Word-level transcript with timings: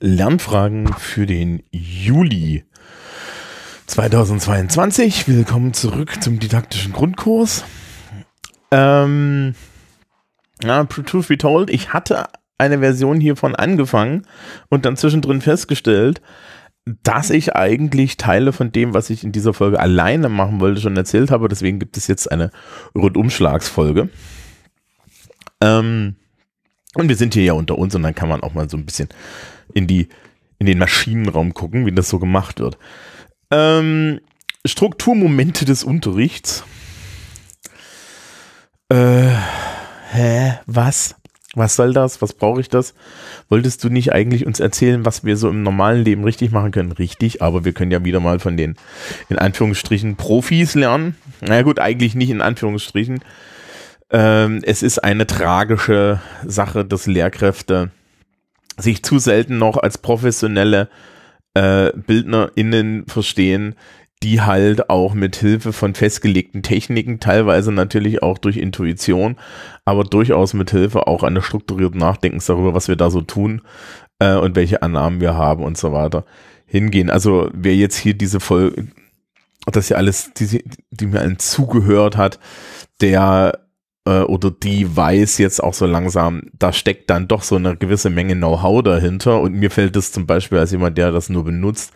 Lernfragen 0.00 0.92
für 0.92 1.24
den 1.24 1.62
Juli 1.70 2.64
2022. 3.86 5.26
Willkommen 5.26 5.72
zurück 5.72 6.22
zum 6.22 6.38
didaktischen 6.38 6.92
Grundkurs. 6.92 7.64
Ähm, 8.70 9.54
ja, 10.62 10.84
Truth 10.84 11.28
be 11.28 11.38
told, 11.38 11.70
ich 11.70 11.94
hatte 11.94 12.26
eine 12.58 12.80
Version 12.80 13.20
hiervon 13.20 13.54
angefangen 13.54 14.26
und 14.68 14.84
dann 14.84 14.98
zwischendrin 14.98 15.40
festgestellt, 15.40 16.20
dass 17.02 17.30
ich 17.30 17.56
eigentlich 17.56 18.18
Teile 18.18 18.52
von 18.52 18.72
dem, 18.72 18.92
was 18.92 19.08
ich 19.08 19.24
in 19.24 19.32
dieser 19.32 19.54
Folge 19.54 19.80
alleine 19.80 20.28
machen 20.28 20.60
wollte, 20.60 20.82
schon 20.82 20.96
erzählt 20.96 21.30
habe. 21.30 21.48
Deswegen 21.48 21.78
gibt 21.78 21.96
es 21.96 22.06
jetzt 22.06 22.30
eine 22.30 22.50
Rundumschlagsfolge. 22.94 24.10
Ähm, 25.62 26.16
und 26.94 27.08
wir 27.08 27.16
sind 27.16 27.32
hier 27.32 27.44
ja 27.44 27.52
unter 27.54 27.78
uns 27.78 27.94
und 27.94 28.02
dann 28.02 28.14
kann 28.14 28.28
man 28.28 28.42
auch 28.42 28.52
mal 28.52 28.68
so 28.68 28.76
ein 28.76 28.84
bisschen 28.84 29.08
in 29.76 29.86
die 29.86 30.08
in 30.58 30.66
den 30.66 30.78
Maschinenraum 30.78 31.52
gucken, 31.52 31.84
wie 31.84 31.92
das 31.92 32.08
so 32.08 32.18
gemacht 32.18 32.60
wird. 32.60 32.78
Ähm, 33.50 34.20
Strukturmomente 34.64 35.66
des 35.66 35.84
Unterrichts. 35.84 36.64
Äh, 38.88 39.34
hä, 40.12 40.54
was? 40.66 41.14
Was 41.54 41.76
soll 41.76 41.92
das? 41.92 42.22
Was 42.22 42.32
brauche 42.32 42.60
ich 42.60 42.68
das? 42.68 42.94
Wolltest 43.50 43.84
du 43.84 43.90
nicht 43.90 44.12
eigentlich 44.12 44.46
uns 44.46 44.60
erzählen, 44.60 45.04
was 45.04 45.24
wir 45.24 45.36
so 45.36 45.48
im 45.50 45.62
normalen 45.62 46.04
Leben 46.04 46.24
richtig 46.24 46.52
machen 46.52 46.70
können? 46.70 46.92
Richtig, 46.92 47.42
aber 47.42 47.64
wir 47.64 47.72
können 47.72 47.90
ja 47.90 48.04
wieder 48.04 48.20
mal 48.20 48.40
von 48.40 48.56
den, 48.56 48.76
in 49.28 49.38
Anführungsstrichen, 49.38 50.16
Profis 50.16 50.74
lernen. 50.74 51.16
Na 51.40 51.62
gut, 51.62 51.78
eigentlich 51.78 52.14
nicht 52.14 52.30
in 52.30 52.40
Anführungsstrichen. 52.40 53.20
Ähm, 54.10 54.62
es 54.64 54.82
ist 54.82 55.04
eine 55.04 55.26
tragische 55.26 56.20
Sache, 56.46 56.84
dass 56.84 57.06
Lehrkräfte 57.06 57.90
sich 58.78 59.02
zu 59.02 59.18
selten 59.18 59.58
noch 59.58 59.76
als 59.76 59.98
professionelle 59.98 60.88
äh, 61.54 61.92
BildnerInnen 61.94 63.06
verstehen, 63.06 63.74
die 64.22 64.40
halt 64.40 64.88
auch 64.88 65.14
mit 65.14 65.36
Hilfe 65.36 65.72
von 65.72 65.94
festgelegten 65.94 66.62
Techniken, 66.62 67.20
teilweise 67.20 67.72
natürlich 67.72 68.22
auch 68.22 68.38
durch 68.38 68.56
Intuition, 68.56 69.36
aber 69.84 70.04
durchaus 70.04 70.54
mit 70.54 70.70
Hilfe 70.70 71.06
auch 71.06 71.22
eines 71.22 71.44
strukturierten 71.44 72.00
Nachdenkens 72.00 72.46
darüber, 72.46 72.74
was 72.74 72.88
wir 72.88 72.96
da 72.96 73.10
so 73.10 73.20
tun 73.20 73.62
äh, 74.18 74.34
und 74.34 74.56
welche 74.56 74.82
Annahmen 74.82 75.20
wir 75.20 75.34
haben 75.34 75.62
und 75.62 75.76
so 75.76 75.92
weiter, 75.92 76.24
hingehen. 76.66 77.10
Also 77.10 77.50
wer 77.52 77.74
jetzt 77.74 77.96
hier 77.96 78.14
diese 78.14 78.40
Folge, 78.40 78.88
das 79.66 79.88
ja 79.88 79.96
alles, 79.96 80.32
die, 80.34 80.64
die 80.90 81.06
mir 81.06 81.20
allen 81.20 81.38
zugehört 81.38 82.16
hat, 82.16 82.38
der 83.00 83.65
äh, 84.06 84.22
oder 84.22 84.50
die 84.50 84.96
weiß 84.96 85.38
jetzt 85.38 85.62
auch 85.62 85.74
so 85.74 85.84
langsam, 85.84 86.42
da 86.58 86.72
steckt 86.72 87.10
dann 87.10 87.28
doch 87.28 87.42
so 87.42 87.56
eine 87.56 87.76
gewisse 87.76 88.08
Menge 88.08 88.34
Know-how 88.34 88.82
dahinter 88.82 89.40
und 89.40 89.54
mir 89.54 89.70
fällt 89.70 89.96
das 89.96 90.12
zum 90.12 90.26
Beispiel 90.26 90.58
als 90.58 90.70
jemand, 90.70 90.96
der 90.96 91.10
das 91.10 91.28
nur 91.28 91.44
benutzt, 91.44 91.92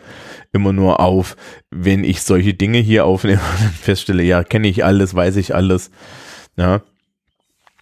immer 0.51 0.73
nur 0.73 0.99
auf, 0.99 1.35
wenn 1.71 2.03
ich 2.03 2.21
solche 2.21 2.53
Dinge 2.53 2.79
hier 2.79 3.05
aufnehme 3.05 3.41
und 3.61 3.73
feststelle, 3.73 4.23
ja, 4.23 4.43
kenne 4.43 4.67
ich 4.67 4.85
alles, 4.85 5.15
weiß 5.15 5.37
ich 5.37 5.55
alles, 5.55 5.89
ja. 6.57 6.81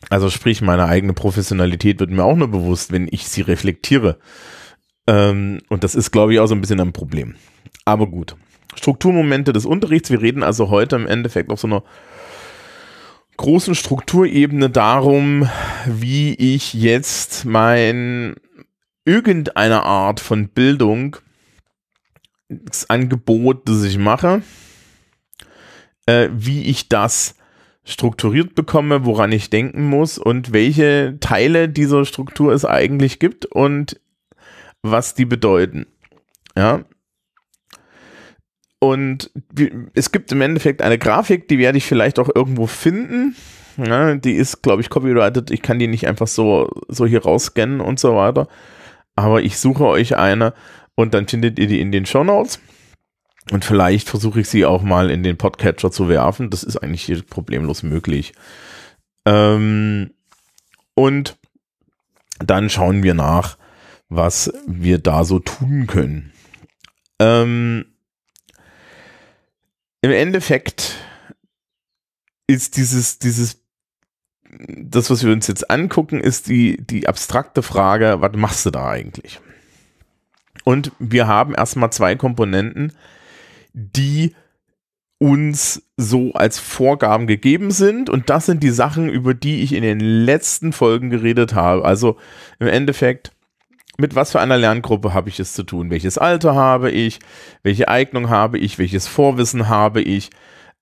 Also 0.09 0.29
sprich, 0.29 0.61
meine 0.61 0.85
eigene 0.85 1.11
Professionalität 1.11 1.99
wird 1.99 2.09
mir 2.09 2.23
auch 2.23 2.37
nur 2.37 2.47
bewusst, 2.47 2.93
wenn 2.93 3.09
ich 3.11 3.27
sie 3.27 3.41
reflektiere. 3.41 4.17
Ähm, 5.07 5.59
und 5.67 5.83
das 5.83 5.93
ist, 5.93 6.11
glaube 6.11 6.33
ich, 6.33 6.39
auch 6.39 6.47
so 6.47 6.55
ein 6.55 6.61
bisschen 6.61 6.79
ein 6.79 6.93
Problem. 6.93 7.35
Aber 7.83 8.07
gut. 8.07 8.37
Strukturmomente 8.75 9.51
des 9.51 9.65
Unterrichts. 9.65 10.09
Wir 10.09 10.21
reden 10.21 10.41
also 10.41 10.69
heute 10.69 10.95
im 10.95 11.05
Endeffekt 11.05 11.51
auf 11.51 11.59
so 11.59 11.67
einer 11.67 11.83
großen 13.39 13.73
Strukturebene 13.73 14.69
darum, 14.69 15.49
wie 15.85 16.33
ich 16.33 16.73
jetzt 16.73 17.45
mein 17.45 18.35
irgendeine 19.05 19.83
Art 19.83 20.19
von 20.19 20.49
Bildung, 20.49 21.15
das 22.49 22.89
Angebot, 22.89 23.69
das 23.69 23.85
ich 23.85 23.97
mache, 23.97 24.41
äh, 26.05 26.27
wie 26.33 26.65
ich 26.65 26.89
das 26.89 27.35
strukturiert 27.85 28.55
bekomme, 28.55 29.05
woran 29.05 29.31
ich 29.31 29.49
denken 29.49 29.85
muss 29.85 30.17
und 30.17 30.51
welche 30.51 31.15
Teile 31.21 31.69
dieser 31.69 32.03
Struktur 32.03 32.51
es 32.51 32.65
eigentlich 32.65 33.19
gibt 33.19 33.45
und 33.45 34.01
was 34.81 35.15
die 35.15 35.25
bedeuten. 35.25 35.87
Ja, 36.57 36.83
und 38.79 39.31
es 39.93 40.11
gibt 40.11 40.31
im 40.31 40.41
Endeffekt 40.41 40.81
eine 40.81 40.97
Grafik, 40.97 41.47
die 41.49 41.59
werde 41.59 41.77
ich 41.77 41.85
vielleicht 41.85 42.17
auch 42.17 42.29
irgendwo 42.33 42.65
finden. 42.65 43.35
Ja, 43.77 44.15
die 44.15 44.33
ist, 44.33 44.61
glaube 44.61 44.81
ich, 44.81 44.89
copyrighted. 44.89 45.51
Ich 45.51 45.61
kann 45.61 45.79
die 45.79 45.87
nicht 45.87 46.07
einfach 46.07 46.27
so, 46.27 46.69
so 46.87 47.05
hier 47.05 47.23
rausscannen 47.23 47.81
und 47.81 47.99
so 47.99 48.15
weiter. 48.15 48.47
Aber 49.15 49.41
ich 49.41 49.57
suche 49.57 49.85
euch 49.85 50.17
eine 50.17 50.53
und 50.95 51.13
dann 51.13 51.27
findet 51.27 51.59
ihr 51.59 51.67
die 51.67 51.81
in 51.81 51.91
den 51.91 52.05
Show 52.05 52.23
Notes. 52.23 52.59
Und 53.51 53.65
vielleicht 53.65 54.07
versuche 54.07 54.41
ich 54.41 54.49
sie 54.49 54.65
auch 54.65 54.81
mal 54.81 55.09
in 55.09 55.23
den 55.23 55.37
Podcatcher 55.37 55.91
zu 55.91 56.07
werfen. 56.07 56.49
Das 56.49 56.63
ist 56.63 56.77
eigentlich 56.77 57.03
hier 57.03 57.21
problemlos 57.23 57.83
möglich. 57.83 58.33
Ähm, 59.25 60.11
und 60.93 61.37
dann 62.39 62.69
schauen 62.69 63.03
wir 63.03 63.13
nach, 63.13 63.57
was 64.07 64.53
wir 64.67 64.99
da 64.99 65.23
so 65.23 65.39
tun 65.39 65.87
können. 65.87 66.31
Ähm, 67.19 67.85
im 70.01 70.11
Endeffekt 70.11 70.95
ist 72.47 72.77
dieses, 72.77 73.19
dieses, 73.19 73.63
das, 74.49 75.09
was 75.09 75.23
wir 75.23 75.31
uns 75.31 75.47
jetzt 75.47 75.69
angucken, 75.69 76.19
ist 76.19 76.47
die, 76.47 76.77
die 76.77 77.07
abstrakte 77.07 77.61
Frage, 77.61 78.21
was 78.21 78.31
machst 78.35 78.65
du 78.65 78.71
da 78.71 78.89
eigentlich? 78.89 79.39
Und 80.63 80.91
wir 80.99 81.27
haben 81.27 81.53
erstmal 81.53 81.91
zwei 81.91 82.15
Komponenten, 82.15 82.93
die 83.73 84.35
uns 85.19 85.83
so 85.97 86.33
als 86.33 86.59
Vorgaben 86.59 87.27
gegeben 87.27 87.71
sind. 87.71 88.09
Und 88.09 88.29
das 88.29 88.45
sind 88.45 88.63
die 88.63 88.69
Sachen, 88.69 89.09
über 89.09 89.33
die 89.33 89.61
ich 89.61 89.73
in 89.73 89.83
den 89.83 89.99
letzten 89.99 90.71
Folgen 90.71 91.09
geredet 91.09 91.53
habe. 91.53 91.83
Also 91.85 92.17
im 92.57 92.67
Endeffekt 92.67 93.31
mit 93.99 94.15
was 94.15 94.31
für 94.31 94.39
einer 94.39 94.57
Lerngruppe 94.57 95.13
habe 95.13 95.29
ich 95.29 95.39
es 95.39 95.53
zu 95.53 95.63
tun? 95.63 95.91
Welches 95.91 96.17
Alter 96.17 96.55
habe 96.55 96.89
ich? 96.89 97.19
Welche 97.63 97.89
Eignung 97.89 98.29
habe 98.29 98.57
ich? 98.57 98.79
Welches 98.79 99.07
Vorwissen 99.07 99.67
habe 99.67 100.01
ich? 100.01 100.29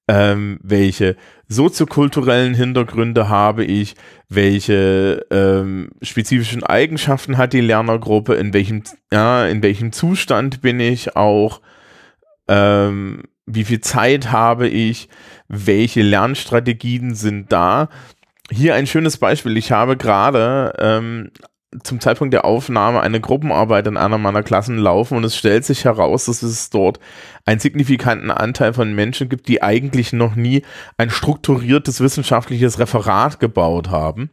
Ähm, 0.07 0.59
welche 0.61 1.17
soziokulturellen 1.49 2.53
Hintergründe 2.53 3.27
habe 3.27 3.65
ich? 3.65 3.95
Welche 4.29 5.25
ähm, 5.31 5.89
spezifischen 6.01 6.63
Eigenschaften 6.63 7.37
hat 7.37 7.53
die 7.53 7.61
Lernergruppe? 7.61 8.35
In 8.35 8.53
welchem, 8.53 8.83
ja, 9.11 9.45
in 9.47 9.63
welchem 9.63 9.91
Zustand 9.91 10.61
bin 10.61 10.79
ich 10.79 11.15
auch? 11.15 11.61
Ähm, 12.47 13.23
wie 13.47 13.63
viel 13.63 13.81
Zeit 13.81 14.31
habe 14.31 14.67
ich? 14.67 15.09
Welche 15.47 16.03
Lernstrategien 16.03 17.15
sind 17.15 17.51
da? 17.51 17.89
Hier 18.51 18.75
ein 18.75 18.87
schönes 18.87 19.17
Beispiel. 19.17 19.57
Ich 19.57 19.71
habe 19.71 19.97
gerade 19.97 20.73
ähm, 20.77 21.31
zum 21.83 21.99
Zeitpunkt 21.99 22.33
der 22.33 22.45
Aufnahme 22.45 23.01
eine 23.01 23.19
Gruppenarbeit 23.19 23.87
in 23.87 23.97
einer 23.97 24.17
meiner 24.17 24.43
Klassen 24.43 24.77
laufen 24.77 25.17
und 25.17 25.23
es 25.25 25.35
stellt 25.35 25.65
sich 25.65 25.83
heraus, 25.85 26.25
dass 26.25 26.41
es 26.41 26.69
dort 26.69 26.99
einen 27.45 27.59
signifikanten 27.59 28.31
Anteil 28.31 28.73
von 28.73 28.93
Menschen 28.93 29.27
gibt, 29.27 29.47
die 29.47 29.61
eigentlich 29.61 30.13
noch 30.13 30.35
nie 30.35 30.63
ein 30.97 31.09
strukturiertes 31.09 31.99
wissenschaftliches 31.99 32.79
Referat 32.79 33.39
gebaut 33.39 33.89
haben. 33.89 34.29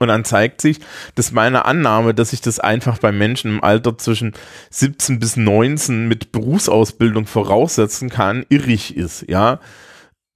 Und 0.00 0.08
dann 0.08 0.24
zeigt 0.24 0.60
sich, 0.60 0.80
dass 1.14 1.30
meine 1.30 1.66
Annahme, 1.66 2.14
dass 2.14 2.32
ich 2.32 2.40
das 2.40 2.58
einfach 2.58 2.98
bei 2.98 3.12
Menschen 3.12 3.50
im 3.50 3.62
Alter 3.62 3.98
zwischen 3.98 4.32
17 4.70 5.18
bis 5.18 5.36
19 5.36 6.08
mit 6.08 6.32
Berufsausbildung 6.32 7.26
voraussetzen 7.26 8.08
kann, 8.08 8.46
irrig 8.48 8.96
ist, 8.96 9.28
ja. 9.28 9.60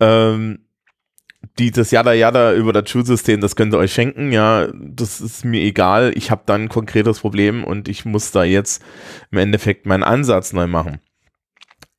Ähm, 0.01 0.61
die, 1.59 1.71
das 1.71 1.91
Yada 1.91 2.13
Yada 2.13 2.53
über 2.55 2.73
das 2.73 2.91
Schulsystem, 2.91 3.41
das 3.41 3.55
könnt 3.55 3.75
ihr 3.75 3.79
euch 3.79 3.93
schenken, 3.93 4.33
ja, 4.33 4.69
das 4.75 5.21
ist 5.21 5.45
mir 5.45 5.61
egal. 5.61 6.13
Ich 6.17 6.31
habe 6.31 6.43
dann 6.47 6.63
ein 6.63 6.69
konkretes 6.69 7.21
Problem 7.21 7.65
und 7.65 7.89
ich 7.89 8.05
muss 8.05 8.33
da 8.33 8.45
jetzt 8.45 8.83
im 9.31 9.39
Endeffekt 9.39 9.87
meinen 9.87 10.03
Ansatz 10.03 10.53
neu 10.53 10.67
machen. 10.67 11.01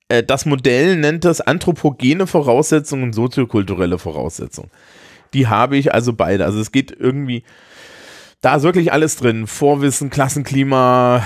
Äh, 0.09 0.23
das 0.23 0.45
Modell 0.45 0.97
nennt 0.97 1.25
das 1.25 1.41
anthropogene 1.41 2.27
Voraussetzungen 2.27 3.03
und 3.03 3.13
soziokulturelle 3.13 3.97
Voraussetzungen. 3.97 4.69
Die 5.33 5.47
habe 5.47 5.77
ich 5.77 5.93
also 5.93 6.13
beide. 6.13 6.45
Also 6.45 6.59
es 6.59 6.71
geht 6.71 6.91
irgendwie, 6.97 7.43
da 8.41 8.55
ist 8.55 8.63
wirklich 8.63 8.91
alles 8.91 9.15
drin. 9.15 9.47
Vorwissen, 9.47 10.09
Klassenklima, 10.09 11.25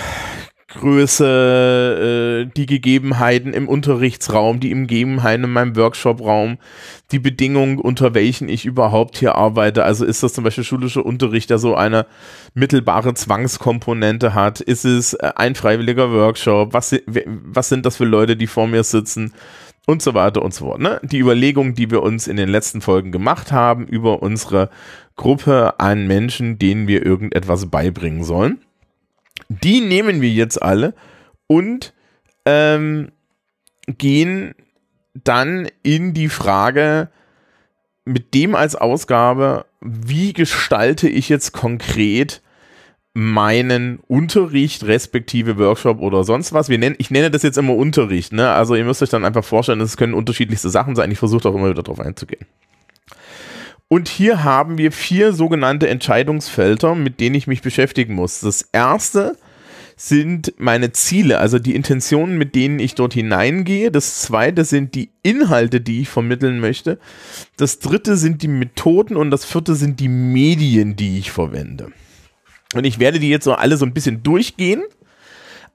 Größe, 0.70 2.46
äh, 2.46 2.52
die 2.56 2.68
Gegebenheiten 2.68 3.54
im 3.54 3.68
Unterrichtsraum, 3.68 4.60
die 4.60 4.70
Gegebenheiten 4.70 5.46
in 5.46 5.52
meinem 5.52 5.76
Workshopraum, 5.76 6.60
die 7.12 7.18
Bedingungen, 7.18 7.80
unter 7.80 8.14
welchen 8.14 8.50
ich 8.50 8.66
überhaupt 8.66 9.18
hier 9.18 9.34
arbeite. 9.34 9.84
Also 9.84 10.06
ist 10.06 10.22
das 10.22 10.34
zum 10.34 10.44
Beispiel 10.44 10.64
schulischer 10.64 11.04
Unterricht, 11.04 11.50
der 11.50 11.58
so 11.58 11.74
eine 11.74 12.06
mittelbare 12.54 13.16
Zwangskomponente 13.16 14.36
hat? 14.36 14.62
Ist 14.62 14.86
es 14.86 15.16
äh, 15.16 15.32
ein 15.36 15.56
freiwilliger 15.56 16.12
Workshop? 16.12 16.74
Was, 16.74 16.96
was 17.08 17.70
sind 17.70 17.88
das 17.88 17.98
für 17.98 18.06
Leute, 18.06 18.38
die 18.38 18.48
vor 18.48 18.68
mir 18.68 18.84
sitzen? 18.84 19.34
Und 19.88 20.04
so 20.04 20.14
weiter 20.14 20.44
und 20.44 20.54
so 20.54 20.66
fort. 20.66 20.80
Ne? 20.80 21.02
Die 21.02 21.18
Überlegungen, 21.18 21.74
die 21.74 21.90
wir 21.90 22.04
uns 22.04 22.28
in 22.28 22.38
den 22.38 22.48
letzten 22.48 22.80
Folgen 22.80 23.12
gemacht 23.12 23.52
haben 23.52 23.88
über 23.88 24.22
unsere 24.22 24.70
Gruppe 25.16 25.80
an 25.80 26.06
Menschen, 26.06 26.60
denen 26.60 26.88
wir 26.88 27.04
irgendetwas 27.04 27.72
beibringen 27.72 28.24
sollen 28.24 28.60
Die 29.50 29.82
nehmen 29.82 30.22
wir 30.22 30.30
jetzt 30.30 30.62
alle 30.62 30.94
und 31.48 31.94
ähm, 32.46 33.12
gehen 33.88 34.54
dann 35.14 35.68
in 35.84 36.14
die 36.14 36.30
Frage 36.30 37.10
mit 38.06 38.34
dem 38.34 38.56
als 38.56 38.76
Ausgabe, 38.76 39.66
wie 39.82 40.34
gestalte 40.34 41.10
ich 41.10 41.30
jetzt 41.30 41.52
konkret 41.52 42.42
meinen 43.14 44.00
Unterricht 44.08 44.84
respektive 44.86 45.58
Workshop 45.58 46.00
oder 46.00 46.24
sonst 46.24 46.54
was. 46.54 46.70
Wir 46.70 46.78
nennen, 46.78 46.96
ich 47.00 47.12
nenne 47.12 47.32
das 47.32 47.44
jetzt 47.44 47.58
immer 47.58 47.76
Unterricht. 47.76 48.34
Ne? 48.34 48.50
Also 48.52 48.76
ihr 48.76 48.86
müsst 48.86 49.02
euch 49.02 49.10
dann 49.10 49.26
einfach 49.26 49.44
vorstellen, 49.44 49.82
es 49.82 49.98
können 49.98 50.14
unterschiedlichste 50.14 50.70
Sachen 50.70 50.96
sein. 50.96 51.12
Ich 51.12 51.20
versuche 51.20 51.50
auch 51.50 51.56
immer 51.56 51.70
wieder 51.70 51.84
darauf 51.84 52.00
einzugehen. 52.00 52.46
Und 53.90 54.08
hier 54.08 54.44
haben 54.44 54.78
wir 54.78 54.92
vier 54.92 55.34
sogenannte 55.34 55.90
Entscheidungsfelder, 55.90 56.94
mit 56.94 57.20
denen 57.20 57.36
ich 57.36 57.48
mich 57.48 57.64
beschäftigen 57.64 58.14
muss. 58.14 58.40
Das 58.40 58.62
erste 58.72 59.36
sind 59.96 60.54
meine 60.58 60.92
Ziele, 60.92 61.40
also 61.40 61.58
die 61.58 61.76
Intentionen, 61.76 62.38
mit 62.38 62.54
denen 62.54 62.80
ich 62.80 62.94
dort 62.94 63.16
hineingehe. 63.16 63.92
Das 63.92 64.22
zweite 64.22 64.64
sind 64.64 64.94
die 64.94 65.10
Inhalte, 65.24 65.82
die 65.82 66.02
ich 66.02 66.10
vermitteln 66.10 66.60
möchte. 66.60 67.00
Das 67.58 67.80
dritte 67.80 68.16
sind 68.16 68.44
die 68.44 68.48
Methoden 68.48 69.18
und 69.18 69.32
das 69.32 69.44
vierte 69.44 69.74
sind 69.74 70.00
die 70.00 70.08
Medien, 70.08 70.96
die 70.96 71.18
ich 71.18 71.32
verwende. 71.32 71.92
Und 72.76 72.86
ich 72.86 73.00
werde 73.00 73.20
die 73.20 73.30
jetzt 73.30 73.44
so 73.44 73.54
alle 73.54 73.76
so 73.76 73.86
ein 73.86 73.94
bisschen 73.94 74.22
durchgehen. 74.22 74.84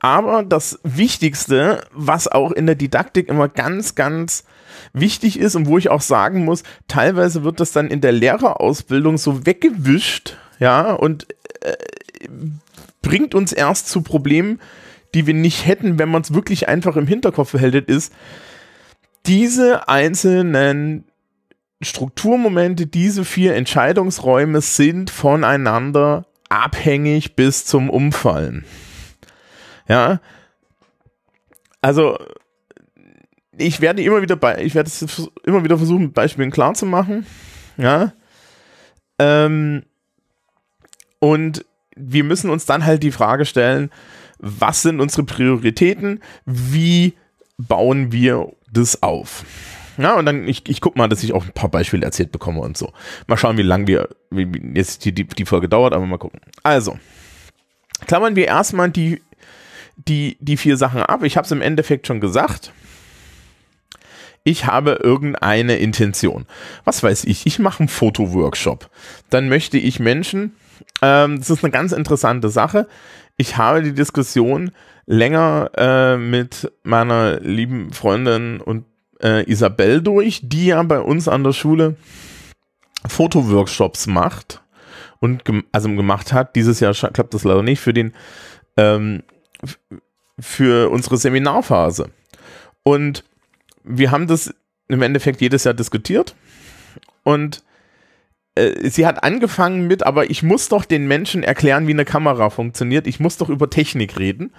Aber 0.04 0.42
das 0.42 0.80
Wichtigste, 0.82 1.86
was 1.90 2.28
auch 2.28 2.52
in 2.52 2.66
der 2.66 2.74
Didaktik 2.74 3.26
immer 3.26 3.48
ganz, 3.48 3.94
ganz 3.94 4.44
wichtig 4.92 5.38
ist 5.38 5.54
und 5.54 5.66
wo 5.66 5.78
ich 5.78 5.88
auch 5.88 6.02
sagen 6.02 6.44
muss, 6.44 6.62
teilweise 6.88 7.42
wird 7.42 7.58
das 7.58 7.72
dann 7.72 7.88
in 7.88 8.02
der 8.02 8.12
Lehrerausbildung 8.12 9.16
so 9.16 9.46
weggewischt, 9.46 10.36
ja, 10.58 10.92
und 10.92 11.26
äh, 11.62 12.28
bringt 13.00 13.34
uns 13.34 13.54
erst 13.54 13.88
zu 13.88 14.02
Problemen, 14.02 14.60
die 15.14 15.26
wir 15.26 15.32
nicht 15.32 15.64
hätten, 15.66 15.98
wenn 15.98 16.10
man 16.10 16.20
es 16.20 16.34
wirklich 16.34 16.68
einfach 16.68 16.96
im 16.96 17.06
Hinterkopf 17.06 17.52
behält, 17.52 17.88
ist, 17.88 18.12
diese 19.24 19.88
einzelnen 19.88 21.04
Strukturmomente, 21.80 22.86
diese 22.86 23.24
vier 23.24 23.54
Entscheidungsräume 23.54 24.60
sind 24.60 25.08
voneinander 25.08 26.26
abhängig 26.50 27.36
bis 27.36 27.64
zum 27.64 27.88
Umfallen. 27.88 28.66
Ja, 29.88 30.20
also 31.81 32.19
ich 33.58 33.81
werde 33.81 34.02
immer 34.02 34.22
wieder 34.22 34.36
bei, 34.36 34.62
ich 34.64 34.75
werde 34.75 34.88
es 34.88 35.31
immer 35.44 35.64
wieder 35.64 35.76
versuchen, 35.76 36.12
Beispielen 36.12 36.50
klar 36.50 36.75
zu 36.75 36.86
machen. 36.86 37.26
Ja. 37.76 38.12
Ähm, 39.19 39.84
und 41.19 41.64
wir 41.96 42.25
müssen 42.25 42.50
uns 42.50 42.66
dann 42.66 42.84
halt 42.84 43.02
die 43.02 43.12
Frage 43.12 43.44
stellen, 43.44 43.90
was 44.38 44.82
sind 44.82 45.00
unsere 45.00 45.25
Prioritäten? 45.25 46.20
Wie 46.44 47.14
bauen 47.56 48.12
wir 48.12 48.52
das 48.72 49.02
auf? 49.02 49.44
Ja, 49.96 50.16
und 50.16 50.26
dann, 50.26 50.48
ich, 50.48 50.69
ich 50.69 50.80
guck 50.80 50.96
mal, 50.96 51.08
dass 51.08 51.22
ich 51.22 51.32
auch 51.32 51.44
ein 51.44 51.52
paar 51.52 51.70
Beispiele 51.70 52.04
erzählt 52.04 52.32
bekomme 52.32 52.60
und 52.60 52.76
so. 52.76 52.92
Mal 53.26 53.37
schauen, 53.37 53.58
wie 53.58 53.62
lange 53.62 53.87
wir, 53.87 54.08
wie 54.30 54.50
jetzt 54.75 55.04
die, 55.04 55.12
die, 55.12 55.25
die 55.25 55.44
Folge 55.44 55.69
dauert, 55.69 55.92
aber 55.92 56.04
mal 56.04 56.19
gucken. 56.19 56.40
Also, 56.62 56.98
klammern 58.06 58.34
wir 58.34 58.46
erstmal 58.46 58.90
die, 58.90 59.22
die, 59.96 60.37
die 60.41 60.56
vier 60.56 60.76
Sachen 60.76 61.02
ab. 61.02 61.23
Ich 61.23 61.37
habe 61.37 61.44
es 61.44 61.52
im 61.52 61.62
Endeffekt 61.62 62.06
schon 62.06 62.20
gesagt. 62.20 62.73
Ich 64.44 64.67
habe 64.67 65.00
irgendeine 65.02 65.76
Intention. 65.76 66.46
Was 66.85 67.02
weiß 67.02 67.25
ich? 67.25 67.46
Ich 67.46 67.58
mache 67.58 67.81
einen 67.81 67.88
Fotoworkshop. 67.88 68.91
Dann 69.31 69.49
möchte 69.49 69.79
ich 69.79 70.00
Menschen, 70.00 70.55
ähm, 71.00 71.38
das 71.38 71.49
ist 71.49 71.64
eine 71.64 71.70
ganz 71.70 71.93
interessante 71.93 72.50
Sache. 72.50 72.87
Ich 73.38 73.56
habe 73.56 73.82
die 73.82 73.94
Diskussion 73.94 74.73
länger 75.06 75.70
äh, 75.76 76.17
mit 76.19 76.70
meiner 76.82 77.40
lieben 77.40 77.93
Freundin 77.93 78.61
und 78.61 78.85
äh, 79.23 79.50
Isabel 79.50 80.02
durch, 80.02 80.40
die 80.43 80.67
ja 80.67 80.82
bei 80.82 81.00
uns 81.00 81.26
an 81.26 81.43
der 81.43 81.52
Schule 81.52 81.97
Fotoworkshops 83.06 84.06
macht 84.06 84.62
und 85.20 85.44
gem 85.44 85.64
also 85.73 85.88
gemacht 85.88 86.32
hat. 86.32 86.55
Dieses 86.55 86.81
Jahr 86.81 86.94
klappt 86.94 87.35
das 87.35 87.44
leider 87.44 87.62
nicht 87.62 87.81
für 87.81 87.94
den 87.94 88.12
ähm, 88.76 89.23
für 90.38 90.90
unsere 90.90 91.16
Seminarphase. 91.16 92.11
Und 92.82 93.25
wir 93.82 94.11
haben 94.11 94.26
das 94.26 94.55
im 94.88 95.02
Endeffekt 95.02 95.40
jedes 95.40 95.64
Jahr 95.64 95.75
diskutiert 95.75 96.34
und 97.22 97.62
äh, 98.55 98.88
sie 98.88 99.06
hat 99.06 99.22
angefangen 99.25 99.87
mit, 99.87 100.05
aber 100.05 100.31
ich 100.31 100.43
muss 100.43 100.69
doch 100.69 100.84
den 100.84 101.06
Menschen 101.06 101.43
erklären, 101.43 101.87
wie 101.87 101.93
eine 101.93 102.05
Kamera 102.05 102.50
funktioniert. 102.50 103.06
Ich 103.06 103.20
muss 103.20 103.37
doch 103.37 103.49
über 103.49 103.70
Technik 103.70 104.19
reden 104.19 104.52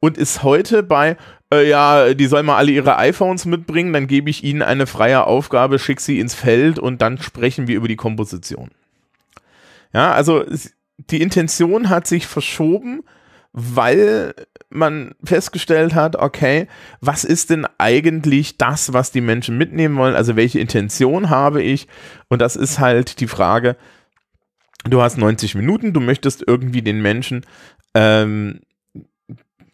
und 0.00 0.18
ist 0.18 0.42
heute 0.42 0.82
bei, 0.82 1.16
äh, 1.52 1.68
ja, 1.68 2.14
die 2.14 2.26
sollen 2.26 2.46
mal 2.46 2.56
alle 2.56 2.72
ihre 2.72 2.98
iPhones 2.98 3.44
mitbringen, 3.46 3.92
dann 3.92 4.06
gebe 4.06 4.30
ich 4.30 4.44
ihnen 4.44 4.62
eine 4.62 4.86
freie 4.86 5.26
Aufgabe, 5.26 5.78
schicke 5.78 6.02
sie 6.02 6.18
ins 6.18 6.34
Feld 6.34 6.78
und 6.78 7.00
dann 7.02 7.18
sprechen 7.18 7.68
wir 7.68 7.76
über 7.76 7.88
die 7.88 7.96
Komposition. 7.96 8.70
Ja, 9.92 10.12
also 10.12 10.44
die 10.98 11.22
Intention 11.22 11.88
hat 11.88 12.06
sich 12.06 12.26
verschoben, 12.26 13.02
weil 13.52 14.34
man 14.70 15.14
festgestellt 15.22 15.94
hat, 15.94 16.16
okay, 16.16 16.68
was 17.00 17.24
ist 17.24 17.50
denn 17.50 17.66
eigentlich 17.78 18.56
das, 18.56 18.92
was 18.92 19.12
die 19.12 19.20
Menschen 19.20 19.58
mitnehmen 19.58 19.96
wollen? 19.96 20.14
Also 20.14 20.36
welche 20.36 20.58
Intention 20.58 21.28
habe 21.28 21.62
ich? 21.62 21.86
Und 22.28 22.40
das 22.40 22.56
ist 22.56 22.78
halt 22.78 23.20
die 23.20 23.26
Frage, 23.26 23.76
du 24.84 25.02
hast 25.02 25.18
90 25.18 25.54
Minuten, 25.54 25.92
du 25.92 26.00
möchtest 26.00 26.44
irgendwie 26.46 26.82
den 26.82 27.02
Menschen 27.02 27.44
ähm, 27.94 28.60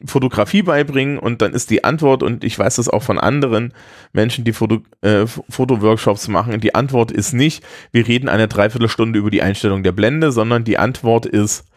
Fotografie 0.04 0.62
beibringen 0.62 1.18
und 1.18 1.42
dann 1.42 1.52
ist 1.52 1.70
die 1.70 1.82
Antwort, 1.82 2.22
und 2.22 2.44
ich 2.44 2.56
weiß 2.56 2.76
das 2.76 2.88
auch 2.88 3.02
von 3.02 3.18
anderen 3.18 3.72
Menschen, 4.12 4.44
die 4.44 4.52
Foto, 4.52 4.80
äh, 5.02 5.26
Fotoworkshops 5.26 6.28
machen, 6.28 6.60
die 6.60 6.74
Antwort 6.74 7.10
ist 7.10 7.32
nicht, 7.32 7.64
wir 7.90 8.06
reden 8.06 8.28
eine 8.28 8.46
Dreiviertelstunde 8.46 9.18
über 9.18 9.30
die 9.30 9.42
Einstellung 9.42 9.82
der 9.82 9.92
Blende, 9.92 10.30
sondern 10.30 10.62
die 10.62 10.78
Antwort 10.78 11.26
ist, 11.26 11.67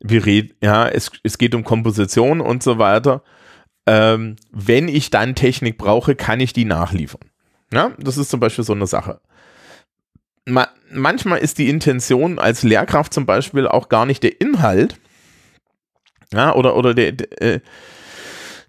wir 0.00 0.24
reden, 0.24 0.54
ja, 0.62 0.88
es, 0.88 1.10
es 1.22 1.38
geht 1.38 1.54
um 1.54 1.64
Komposition 1.64 2.40
und 2.40 2.62
so 2.62 2.78
weiter. 2.78 3.22
Ähm, 3.86 4.36
wenn 4.50 4.88
ich 4.88 5.10
dann 5.10 5.34
Technik 5.34 5.78
brauche, 5.78 6.14
kann 6.14 6.40
ich 6.40 6.52
die 6.52 6.64
nachliefern. 6.64 7.20
Ja, 7.72 7.92
das 7.98 8.18
ist 8.18 8.30
zum 8.30 8.40
Beispiel 8.40 8.64
so 8.64 8.72
eine 8.72 8.86
Sache. 8.86 9.20
Ma 10.46 10.68
manchmal 10.90 11.38
ist 11.38 11.58
die 11.58 11.68
Intention 11.68 12.38
als 12.38 12.62
Lehrkraft 12.62 13.14
zum 13.14 13.26
Beispiel 13.26 13.68
auch 13.68 13.88
gar 13.88 14.06
nicht 14.06 14.22
der 14.22 14.40
Inhalt, 14.40 14.98
ja, 16.32 16.54
oder, 16.54 16.76
oder 16.76 16.94
der, 16.94 17.12
der 17.12 17.42
äh, 17.42 17.60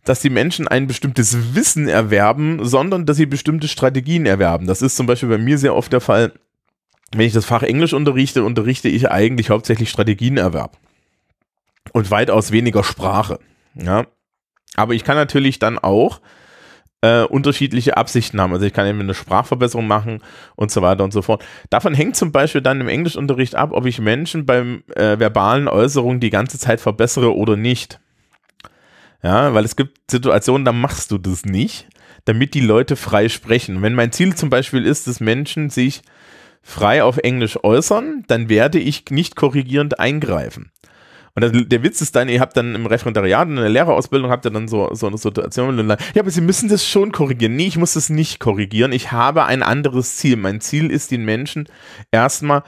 dass 0.04 0.20
die 0.20 0.30
Menschen 0.30 0.68
ein 0.68 0.88
bestimmtes 0.88 1.56
Wissen 1.56 1.88
erwerben, 1.88 2.66
sondern 2.66 3.06
dass 3.06 3.18
sie 3.18 3.28
bestimmte 3.28 3.68
Strategien 3.68 4.26
erwerben. 4.26 4.66
Das 4.66 4.82
ist 4.82 4.96
zum 4.96 5.06
Beispiel 5.06 5.30
bei 5.30 5.38
mir 5.38 5.58
sehr 5.58 5.76
oft 5.76 5.94
der 5.94 6.02
Fall, 6.02 6.34
wenn 7.14 7.28
ich 7.28 7.34
das 7.34 7.46
Fach 7.46 7.62
Englisch 7.62 7.94
unterrichte, 7.94 8.44
unterrichte 8.44 8.90
ich 8.90 9.12
eigentlich 9.12 9.50
hauptsächlich 9.50 9.90
Strategienerwerb. 9.90 10.78
Und 11.94 12.12
weitaus 12.12 12.52
weniger 12.52 12.84
Sprache. 12.84 13.40
Ja. 13.76 14.06
Aber 14.76 14.94
ich 14.94 15.04
kann 15.04 15.18
natürlich 15.18 15.60
dann 15.60 15.78
auch 15.78 16.22
äh, 17.02 17.24
unterschiedliche 17.24 17.98
Absichten 17.98 18.40
haben. 18.40 18.54
Also 18.54 18.66
ich 18.66 18.74
kann 18.74 18.88
eben 18.88 19.02
eine 19.02 19.14
Sprachverbesserung 19.14 19.88
machen 19.88 20.22
und 20.56 20.72
so 20.72 20.82
weiter 20.82 21.04
und 21.04 21.12
so 21.12 21.22
fort. 21.22 21.44
Davon 21.70 21.94
hängt 21.94 22.16
zum 22.16 22.32
Beispiel 22.32 22.62
dann 22.62 22.80
im 22.80 22.88
Englischunterricht 22.88 23.56
ab, 23.56 23.72
ob 23.74 23.86
ich 23.86 24.00
Menschen 24.00 24.46
beim 24.46 24.84
äh, 24.96 25.20
verbalen 25.20 25.68
Äußerungen 25.68 26.20
die 26.20 26.30
ganze 26.30 26.60
Zeit 26.60 26.80
verbessere 26.80 27.36
oder 27.36 27.58
nicht. 27.58 28.00
Ja, 29.24 29.54
weil 29.54 29.66
es 29.66 29.76
gibt 29.76 30.10
Situationen, 30.10 30.66
da 30.66 30.72
machst 30.72 31.12
du 31.12 31.18
das 31.18 31.46
nicht, 31.46 31.88
damit 32.26 32.54
die 32.54 32.62
Leute 32.62 32.96
frei 32.96 33.30
sprechen. 33.30 33.82
Wenn 33.82 33.94
mein 33.94 34.12
Ziel 34.12 34.36
zum 34.36 34.50
Beispiel 34.50 34.86
ist, 34.86 35.08
dass 35.08 35.20
Menschen 35.20 35.70
sich 35.70 36.02
frei 36.64 37.04
auf 37.04 37.18
Englisch 37.18 37.64
äußern, 37.64 38.24
dann 38.28 38.50
werde 38.50 38.80
ich 38.80 39.06
nicht 39.10 39.36
korrigierend 39.36 40.00
eingreifen. 40.00 40.72
Und 41.36 41.42
das, 41.44 41.52
der 41.54 41.84
Witz 41.84 42.02
ist 42.02 42.16
dann, 42.16 42.30
ihr 42.30 42.42
habt 42.42 42.58
dann 42.58 42.76
im 42.76 42.86
Referendariat, 42.86 43.48
in 43.48 43.56
der 43.56 43.70
Lehrerausbildung, 43.70 44.30
habt 44.30 44.46
ihr 44.46 44.52
dann 44.52 44.68
so, 44.68 44.94
so 44.94 45.08
eine 45.08 45.18
Situation, 45.18 45.78
ja, 45.88 45.98
aber 46.20 46.30
Sie 46.30 46.42
müssen 46.42 46.70
das 46.70 46.86
schon 46.86 47.12
korrigieren. 47.12 47.56
Nee, 47.56 47.68
ich 47.68 47.78
muss 47.78 47.94
das 47.94 48.10
nicht 48.10 48.40
korrigieren. 48.40 48.92
Ich 48.92 49.12
habe 49.12 49.46
ein 49.46 49.64
anderes 49.64 50.18
Ziel. 50.18 50.36
Mein 50.36 50.62
Ziel 50.62 50.92
ist, 50.92 51.12
den 51.12 51.24
Menschen 51.24 51.70
erstmal 52.12 52.64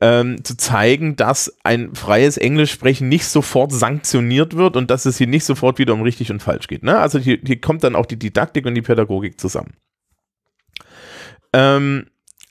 ähm, 0.00 0.44
zu 0.44 0.56
zeigen, 0.56 1.16
dass 1.16 1.56
ein 1.64 1.94
freies 1.94 2.36
Englisch 2.36 2.70
sprechen 2.70 3.08
nicht 3.08 3.26
sofort 3.26 3.72
sanktioniert 3.72 4.56
wird 4.56 4.76
und 4.76 4.90
dass 4.90 5.06
es 5.06 5.18
hier 5.18 5.26
nicht 5.26 5.44
sofort 5.44 5.78
wieder 5.78 5.94
um 5.94 6.02
richtig 6.02 6.30
und 6.30 6.42
falsch 6.42 6.68
geht. 6.68 6.82
Ne? 6.82 6.98
Also 6.98 7.18
hier, 7.18 7.38
hier 7.44 7.60
kommt 7.60 7.82
dann 7.82 7.96
auch 7.96 8.06
die 8.06 8.18
Didaktik 8.18 8.66
und 8.66 8.74
die 8.74 8.82
Pädagogik 8.82 9.40
zusammen. 9.40 9.74
Ähm, 11.52 12.06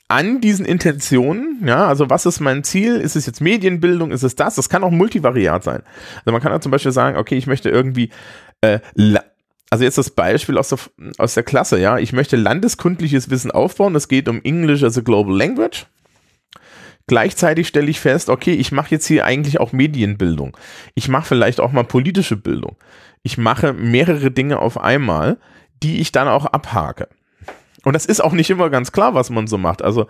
an 0.08 0.40
diesen 0.40 0.64
Intentionen, 0.64 1.66
ja, 1.66 1.86
also 1.86 2.08
was 2.08 2.26
ist 2.26 2.40
mein 2.40 2.62
Ziel? 2.62 2.96
Ist 2.96 3.16
es 3.16 3.26
jetzt 3.26 3.40
Medienbildung? 3.40 4.12
Ist 4.12 4.22
es 4.22 4.36
das? 4.36 4.54
Das 4.54 4.68
kann 4.68 4.84
auch 4.84 4.90
multivariat 4.90 5.64
sein. 5.64 5.82
Also 6.18 6.32
man 6.32 6.40
kann 6.40 6.52
ja 6.52 6.60
zum 6.60 6.70
Beispiel 6.70 6.92
sagen, 6.92 7.16
okay, 7.16 7.36
ich 7.36 7.46
möchte 7.46 7.70
irgendwie, 7.70 8.10
äh, 8.60 8.78
also 9.68 9.84
jetzt 9.84 9.98
das 9.98 10.10
Beispiel 10.10 10.58
aus 10.58 10.68
der, 10.68 10.78
aus 11.18 11.34
der 11.34 11.42
Klasse, 11.42 11.80
ja, 11.80 11.98
ich 11.98 12.12
möchte 12.12 12.36
landeskundliches 12.36 13.30
Wissen 13.30 13.50
aufbauen. 13.50 13.96
Es 13.96 14.06
geht 14.06 14.28
um 14.28 14.40
English 14.44 14.84
as 14.84 14.96
a 14.96 15.00
Global 15.00 15.36
Language. 15.36 15.86
Gleichzeitig 17.08 17.68
stelle 17.68 17.90
ich 17.90 18.00
fest, 18.00 18.28
okay, 18.30 18.54
ich 18.54 18.72
mache 18.72 18.92
jetzt 18.92 19.06
hier 19.06 19.24
eigentlich 19.24 19.60
auch 19.60 19.72
Medienbildung. 19.72 20.56
Ich 20.94 21.08
mache 21.08 21.26
vielleicht 21.26 21.60
auch 21.60 21.72
mal 21.72 21.84
politische 21.84 22.36
Bildung. 22.36 22.76
Ich 23.22 23.38
mache 23.38 23.72
mehrere 23.72 24.30
Dinge 24.30 24.60
auf 24.60 24.78
einmal, 24.78 25.38
die 25.82 26.00
ich 26.00 26.12
dann 26.12 26.28
auch 26.28 26.46
abhake. 26.46 27.08
Und 27.86 27.92
das 27.92 28.04
ist 28.04 28.18
auch 28.20 28.32
nicht 28.32 28.50
immer 28.50 28.68
ganz 28.68 28.90
klar, 28.90 29.14
was 29.14 29.30
man 29.30 29.46
so 29.46 29.58
macht. 29.58 29.80
Also 29.80 30.08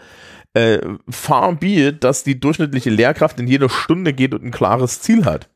äh, 0.54 0.78
far 1.10 1.54
be 1.56 1.88
it, 1.88 2.04
dass 2.04 2.24
die 2.24 2.40
durchschnittliche 2.40 2.88
Lehrkraft 2.88 3.38
in 3.38 3.46
jeder 3.46 3.68
Stunde 3.68 4.14
geht 4.14 4.32
und 4.32 4.42
ein 4.42 4.50
klares 4.50 5.02
Ziel 5.02 5.26
hat. 5.26 5.50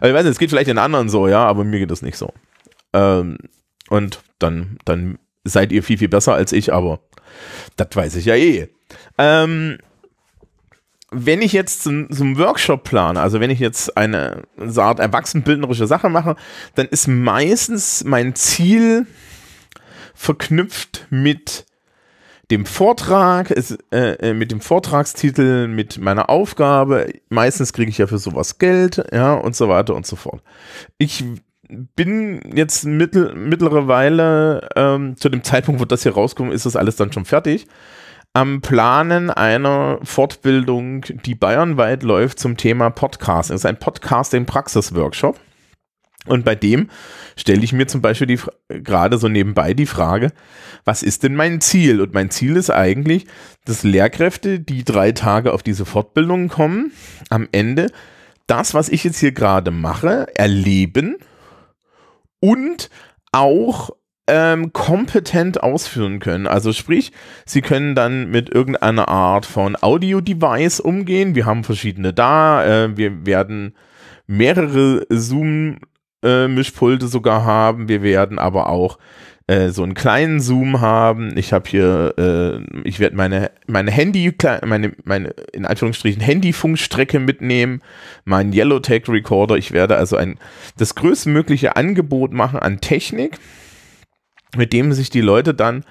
Also 0.00 0.12
ich 0.12 0.14
weiß 0.14 0.22
nicht, 0.22 0.30
es 0.34 0.38
geht 0.38 0.50
vielleicht 0.50 0.68
den 0.68 0.78
anderen 0.78 1.08
so, 1.08 1.26
ja, 1.26 1.44
aber 1.44 1.64
mir 1.64 1.80
geht 1.80 1.90
das 1.90 2.02
nicht 2.02 2.18
so. 2.18 2.32
Ähm, 2.92 3.38
und 3.88 4.20
dann, 4.38 4.78
dann 4.84 5.18
seid 5.42 5.72
ihr 5.72 5.82
viel, 5.82 5.98
viel 5.98 6.08
besser 6.08 6.34
als 6.34 6.52
ich, 6.52 6.72
aber 6.72 7.00
das 7.74 7.88
weiß 7.92 8.14
ich 8.14 8.26
ja 8.26 8.36
eh. 8.36 8.68
Ähm, 9.18 9.78
wenn 11.10 11.42
ich 11.42 11.52
jetzt 11.52 11.82
so, 11.82 11.90
einen 11.90 12.38
Workshop 12.38 12.84
plane, 12.84 13.20
also 13.20 13.40
wenn 13.40 13.50
ich 13.50 13.58
jetzt 13.58 13.96
eine 13.96 14.44
Art 14.76 15.00
erwachsenbildnerische 15.00 15.88
Sache 15.88 16.10
mache, 16.10 16.36
dann 16.76 16.86
ist 16.86 17.08
meistens 17.08 18.04
mein 18.04 18.36
Ziel 18.36 19.08
verknüpft 20.16 21.06
mit 21.10 21.66
dem 22.50 22.64
Vortrag, 22.64 23.50
ist, 23.50 23.78
äh, 23.92 24.30
äh, 24.30 24.34
mit 24.34 24.50
dem 24.50 24.60
Vortragstitel, 24.60 25.68
mit 25.68 25.98
meiner 25.98 26.30
Aufgabe. 26.30 27.12
Meistens 27.28 27.72
kriege 27.72 27.90
ich 27.90 27.98
ja 27.98 28.06
für 28.06 28.18
sowas 28.18 28.58
Geld, 28.58 29.04
ja, 29.12 29.34
und 29.34 29.56
so 29.56 29.68
weiter 29.68 29.94
und 29.94 30.06
so 30.06 30.16
fort. 30.16 30.42
Ich 30.98 31.24
bin 31.68 32.40
jetzt 32.54 32.84
mittel, 32.84 33.34
mittlere 33.34 33.88
Weile, 33.88 34.68
ähm, 34.76 35.16
zu 35.16 35.28
dem 35.28 35.42
Zeitpunkt, 35.42 35.80
wo 35.80 35.84
das 35.84 36.04
hier 36.04 36.14
rauskommt, 36.14 36.52
ist 36.52 36.66
das 36.66 36.76
alles 36.76 36.96
dann 36.96 37.12
schon 37.12 37.24
fertig 37.24 37.66
am 38.36 38.60
Planen 38.60 39.30
einer 39.30 39.98
Fortbildung, 40.02 41.06
die 41.24 41.34
bayernweit 41.34 42.02
läuft 42.02 42.38
zum 42.38 42.58
Thema 42.58 42.90
Podcasting. 42.90 43.54
Das 43.54 43.62
ist 43.62 43.66
ein 43.66 43.78
Podcasting-Praxis-Workshop. 43.78 45.40
Und 46.26 46.44
bei 46.44 46.54
dem 46.54 46.90
stelle 47.36 47.62
ich 47.62 47.72
mir 47.72 47.86
zum 47.86 48.02
Beispiel 48.02 48.26
die, 48.26 48.38
gerade 48.68 49.18
so 49.18 49.28
nebenbei 49.28 49.74
die 49.74 49.86
Frage, 49.86 50.32
was 50.84 51.02
ist 51.02 51.22
denn 51.22 51.34
mein 51.34 51.60
Ziel? 51.60 52.00
Und 52.00 52.14
mein 52.14 52.30
Ziel 52.30 52.56
ist 52.56 52.70
eigentlich, 52.70 53.26
dass 53.64 53.82
Lehrkräfte, 53.82 54.60
die 54.60 54.84
drei 54.84 55.12
Tage 55.12 55.52
auf 55.52 55.62
diese 55.62 55.84
Fortbildung 55.84 56.48
kommen, 56.48 56.92
am 57.30 57.48
Ende 57.52 57.88
das, 58.46 58.74
was 58.74 58.88
ich 58.88 59.04
jetzt 59.04 59.18
hier 59.18 59.32
gerade 59.32 59.70
mache, 59.70 60.26
erleben 60.36 61.16
und 62.40 62.90
auch 63.32 63.90
ähm, 64.28 64.72
kompetent 64.72 65.62
ausführen 65.62 66.18
können. 66.18 66.46
Also 66.46 66.72
sprich, 66.72 67.12
sie 67.44 67.60
können 67.60 67.94
dann 67.94 68.30
mit 68.30 68.48
irgendeiner 68.48 69.08
Art 69.08 69.46
von 69.46 69.76
Audio-Device 69.80 70.80
umgehen. 70.80 71.34
Wir 71.34 71.46
haben 71.46 71.64
verschiedene 71.64 72.12
da. 72.12 72.64
Äh, 72.64 72.96
wir 72.96 73.26
werden 73.26 73.74
mehrere 74.26 75.06
Zoom-Mischpulte 76.26 77.08
sogar 77.08 77.44
haben. 77.44 77.88
Wir 77.88 78.02
werden 78.02 78.38
aber 78.38 78.68
auch 78.68 78.98
äh, 79.46 79.68
so 79.68 79.82
einen 79.82 79.94
kleinen 79.94 80.40
Zoom 80.40 80.80
haben. 80.80 81.36
Ich 81.36 81.52
habe 81.52 81.68
hier, 81.68 82.14
äh, 82.18 82.80
ich 82.84 82.98
werde 82.98 83.16
meine 83.16 83.50
meine 83.66 83.90
Handy, 83.90 84.32
meine 84.64 84.92
meine 85.04 85.28
in 85.52 85.66
Anführungsstrichen 85.66 86.20
Handyfunkstrecke 86.20 87.20
mitnehmen, 87.20 87.80
meinen 88.24 88.52
Yellowtech 88.52 89.08
Recorder. 89.08 89.56
Ich 89.56 89.72
werde 89.72 89.96
also 89.96 90.16
ein 90.16 90.38
das 90.76 90.94
größtmögliche 90.94 91.76
Angebot 91.76 92.32
machen 92.32 92.58
an 92.58 92.80
Technik 92.80 93.38
mit 94.56 94.72
dem 94.72 94.92
sich 94.92 95.10
die 95.10 95.20
Leute 95.20 95.54
dann 95.54 95.84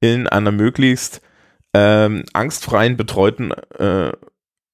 in 0.00 0.26
einer 0.26 0.52
möglichst 0.52 1.20
ähm, 1.74 2.24
angstfreien, 2.32 2.96
betreuten 2.96 3.52
äh, 3.78 4.12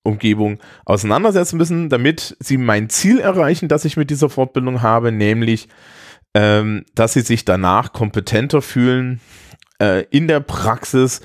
Umgebung 0.05 0.59
auseinandersetzen 0.85 1.57
müssen, 1.57 1.89
damit 1.89 2.37
sie 2.41 2.57
mein 2.57 2.89
Ziel 2.89 3.21
erreichen, 3.21 3.69
das 3.69 3.85
ich 3.85 3.97
mit 3.97 4.11
dieser 4.11 4.29
Fortbildung 4.29 4.83
habe, 4.83 5.13
nämlich, 5.13 5.69
ähm, 6.35 6.85
dass 6.95 7.13
sie 7.13 7.21
sich 7.21 7.45
danach 7.45 7.93
kompetenter 7.93 8.63
fühlen, 8.63 9.21
äh, 9.81 10.05
in 10.11 10.29
der 10.29 10.41
Praxis 10.41 11.21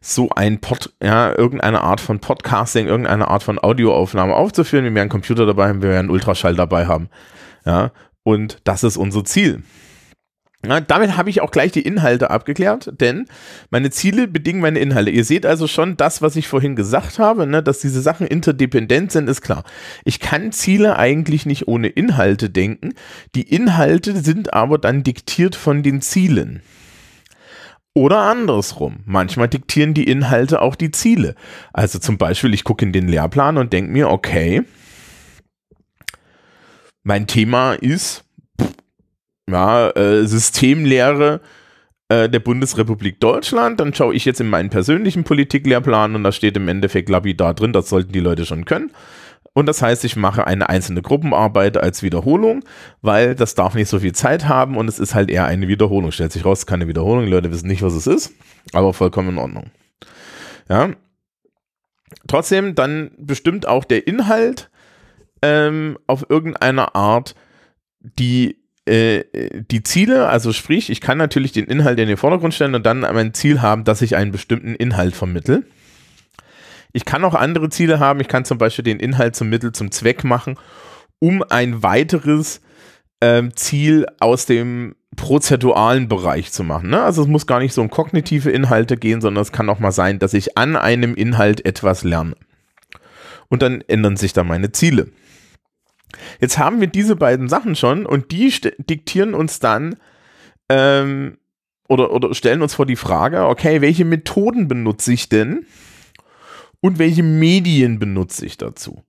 so 0.00 0.30
ein 0.30 0.60
Pod, 0.60 0.92
ja, 1.02 1.36
irgendeine 1.36 1.82
Art 1.82 2.00
von 2.00 2.20
Podcasting, 2.20 2.86
irgendeine 2.86 3.28
Art 3.28 3.42
von 3.42 3.58
Audioaufnahme 3.58 4.34
aufzuführen. 4.34 4.84
Wir 4.84 4.90
werden 4.94 5.02
einen 5.02 5.10
Computer 5.10 5.44
dabei 5.44 5.68
haben, 5.68 5.82
wir 5.82 5.90
werden 5.90 6.00
einen 6.00 6.10
Ultraschall 6.10 6.54
dabei 6.54 6.86
haben. 6.86 7.08
Ja, 7.66 7.92
und 8.22 8.58
das 8.64 8.82
ist 8.82 8.96
unser 8.96 9.24
Ziel. 9.24 9.62
Ja, 10.66 10.78
damit 10.80 11.16
habe 11.16 11.30
ich 11.30 11.40
auch 11.40 11.52
gleich 11.52 11.72
die 11.72 11.80
Inhalte 11.80 12.30
abgeklärt, 12.30 12.92
denn 13.00 13.24
meine 13.70 13.90
Ziele 13.90 14.28
bedingen 14.28 14.60
meine 14.60 14.78
Inhalte. 14.78 15.10
Ihr 15.10 15.24
seht 15.24 15.46
also 15.46 15.66
schon 15.66 15.96
das, 15.96 16.20
was 16.20 16.36
ich 16.36 16.48
vorhin 16.48 16.76
gesagt 16.76 17.18
habe, 17.18 17.46
ne, 17.46 17.62
dass 17.62 17.78
diese 17.78 18.02
Sachen 18.02 18.26
interdependent 18.26 19.10
sind, 19.10 19.30
ist 19.30 19.40
klar. 19.40 19.64
Ich 20.04 20.20
kann 20.20 20.52
Ziele 20.52 20.98
eigentlich 20.98 21.46
nicht 21.46 21.66
ohne 21.66 21.88
Inhalte 21.88 22.50
denken. 22.50 22.92
Die 23.34 23.48
Inhalte 23.48 24.20
sind 24.20 24.52
aber 24.52 24.76
dann 24.76 25.02
diktiert 25.02 25.56
von 25.56 25.82
den 25.82 26.02
Zielen. 26.02 26.60
Oder 27.94 28.18
andersrum. 28.18 28.98
Manchmal 29.06 29.48
diktieren 29.48 29.94
die 29.94 30.04
Inhalte 30.04 30.60
auch 30.60 30.76
die 30.76 30.90
Ziele. 30.90 31.36
Also 31.72 31.98
zum 31.98 32.18
Beispiel, 32.18 32.52
ich 32.52 32.64
gucke 32.64 32.84
in 32.84 32.92
den 32.92 33.08
Lehrplan 33.08 33.56
und 33.56 33.72
denke 33.72 33.90
mir, 33.90 34.10
okay, 34.10 34.62
mein 37.02 37.26
Thema 37.26 37.72
ist 37.72 38.24
ja, 39.52 39.90
äh, 39.90 40.26
Systemlehre 40.26 41.40
äh, 42.08 42.28
der 42.28 42.40
Bundesrepublik 42.40 43.20
Deutschland. 43.20 43.80
Dann 43.80 43.94
schaue 43.94 44.14
ich 44.14 44.24
jetzt 44.24 44.40
in 44.40 44.50
meinen 44.50 44.70
persönlichen 44.70 45.24
Politiklehrplan 45.24 46.14
und 46.14 46.24
da 46.24 46.32
steht 46.32 46.56
im 46.56 46.68
Endeffekt 46.68 47.08
lapidar 47.08 47.54
drin, 47.54 47.72
das 47.72 47.88
sollten 47.88 48.12
die 48.12 48.20
Leute 48.20 48.44
schon 48.44 48.64
können. 48.64 48.90
Und 49.52 49.66
das 49.66 49.82
heißt, 49.82 50.04
ich 50.04 50.16
mache 50.16 50.46
eine 50.46 50.68
einzelne 50.68 51.02
Gruppenarbeit 51.02 51.76
als 51.76 52.02
Wiederholung, 52.02 52.64
weil 53.02 53.34
das 53.34 53.54
darf 53.54 53.74
nicht 53.74 53.88
so 53.88 53.98
viel 53.98 54.12
Zeit 54.12 54.46
haben 54.48 54.76
und 54.76 54.88
es 54.88 54.98
ist 54.98 55.14
halt 55.14 55.30
eher 55.30 55.44
eine 55.44 55.66
Wiederholung. 55.66 56.12
Stellt 56.12 56.32
sich 56.32 56.44
raus, 56.44 56.66
keine 56.66 56.86
Wiederholung, 56.86 57.24
die 57.24 57.30
Leute 57.30 57.50
wissen 57.50 57.66
nicht, 57.66 57.82
was 57.82 57.94
es 57.94 58.06
ist, 58.06 58.32
aber 58.72 58.92
vollkommen 58.92 59.30
in 59.30 59.38
Ordnung. 59.38 59.70
Ja. 60.68 60.90
Trotzdem 62.28 62.74
dann 62.74 63.10
bestimmt 63.18 63.66
auch 63.66 63.84
der 63.84 64.06
Inhalt 64.06 64.70
ähm, 65.42 65.98
auf 66.06 66.26
irgendeine 66.28 66.94
Art 66.94 67.34
die 68.00 68.59
äh, 68.90 69.24
die 69.70 69.82
Ziele, 69.82 70.28
also 70.28 70.52
sprich, 70.52 70.90
ich 70.90 71.00
kann 71.00 71.18
natürlich 71.18 71.52
den 71.52 71.66
Inhalt 71.66 71.98
in 72.00 72.08
den 72.08 72.16
Vordergrund 72.16 72.54
stellen 72.54 72.74
und 72.74 72.84
dann 72.84 73.00
mein 73.00 73.34
Ziel 73.34 73.62
haben, 73.62 73.84
dass 73.84 74.02
ich 74.02 74.16
einen 74.16 74.32
bestimmten 74.32 74.74
Inhalt 74.74 75.14
vermittel. 75.14 75.64
Ich 76.92 77.04
kann 77.04 77.24
auch 77.24 77.34
andere 77.34 77.68
Ziele 77.68 78.00
haben. 78.00 78.20
Ich 78.20 78.28
kann 78.28 78.44
zum 78.44 78.58
Beispiel 78.58 78.82
den 78.82 78.98
Inhalt 78.98 79.36
zum 79.36 79.48
Mittel 79.48 79.72
zum 79.72 79.92
Zweck 79.92 80.24
machen, 80.24 80.56
um 81.20 81.44
ein 81.48 81.84
weiteres 81.84 82.62
ähm, 83.20 83.54
Ziel 83.54 84.06
aus 84.18 84.46
dem 84.46 84.96
prozeduralen 85.16 86.08
Bereich 86.08 86.50
zu 86.50 86.64
machen. 86.64 86.90
Ne? 86.90 87.02
Also 87.02 87.22
es 87.22 87.28
muss 87.28 87.46
gar 87.46 87.60
nicht 87.60 87.74
so 87.74 87.82
um 87.82 87.90
kognitive 87.90 88.50
Inhalte 88.50 88.96
gehen, 88.96 89.20
sondern 89.20 89.42
es 89.42 89.52
kann 89.52 89.68
auch 89.68 89.78
mal 89.78 89.92
sein, 89.92 90.18
dass 90.18 90.34
ich 90.34 90.56
an 90.58 90.76
einem 90.76 91.14
Inhalt 91.14 91.64
etwas 91.64 92.02
lerne. 92.02 92.34
Und 93.48 93.62
dann 93.62 93.82
ändern 93.82 94.16
sich 94.16 94.32
da 94.32 94.42
meine 94.42 94.72
Ziele. 94.72 95.08
Jetzt 96.40 96.58
haben 96.58 96.80
wir 96.80 96.86
diese 96.86 97.16
beiden 97.16 97.48
Sachen 97.48 97.76
schon 97.76 98.06
und 98.06 98.30
die 98.30 98.52
diktieren 98.78 99.34
uns 99.34 99.58
dann 99.58 99.96
ähm, 100.68 101.38
oder, 101.88 102.12
oder 102.12 102.34
stellen 102.34 102.62
uns 102.62 102.74
vor 102.74 102.86
die 102.86 102.96
Frage, 102.96 103.46
okay, 103.46 103.80
welche 103.80 104.04
Methoden 104.04 104.68
benutze 104.68 105.12
ich 105.12 105.28
denn 105.28 105.66
und 106.80 106.98
welche 106.98 107.22
Medien 107.22 107.98
benutze 107.98 108.46
ich 108.46 108.56
dazu? 108.56 109.02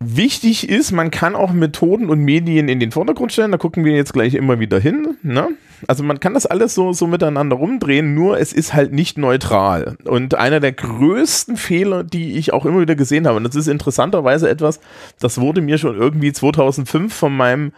Wichtig 0.00 0.68
ist, 0.68 0.92
man 0.92 1.10
kann 1.10 1.34
auch 1.34 1.50
Methoden 1.50 2.08
und 2.08 2.20
Medien 2.20 2.68
in 2.68 2.78
den 2.78 2.92
Vordergrund 2.92 3.32
stellen, 3.32 3.50
da 3.50 3.58
gucken 3.58 3.84
wir 3.84 3.96
jetzt 3.96 4.12
gleich 4.12 4.34
immer 4.34 4.60
wieder 4.60 4.78
hin. 4.78 5.16
Ne? 5.22 5.48
Also 5.88 6.04
man 6.04 6.20
kann 6.20 6.34
das 6.34 6.46
alles 6.46 6.72
so, 6.72 6.92
so 6.92 7.08
miteinander 7.08 7.56
rumdrehen, 7.56 8.14
nur 8.14 8.38
es 8.38 8.52
ist 8.52 8.74
halt 8.74 8.92
nicht 8.92 9.18
neutral. 9.18 9.96
Und 10.04 10.36
einer 10.36 10.60
der 10.60 10.70
größten 10.70 11.56
Fehler, 11.56 12.04
die 12.04 12.38
ich 12.38 12.52
auch 12.52 12.64
immer 12.64 12.80
wieder 12.80 12.94
gesehen 12.94 13.26
habe, 13.26 13.38
und 13.38 13.44
das 13.44 13.56
ist 13.56 13.66
interessanterweise 13.66 14.48
etwas, 14.48 14.78
das 15.18 15.40
wurde 15.40 15.62
mir 15.62 15.78
schon 15.78 15.96
irgendwie 15.96 16.32
2005 16.32 17.12
von 17.12 17.36
meinem 17.36 17.72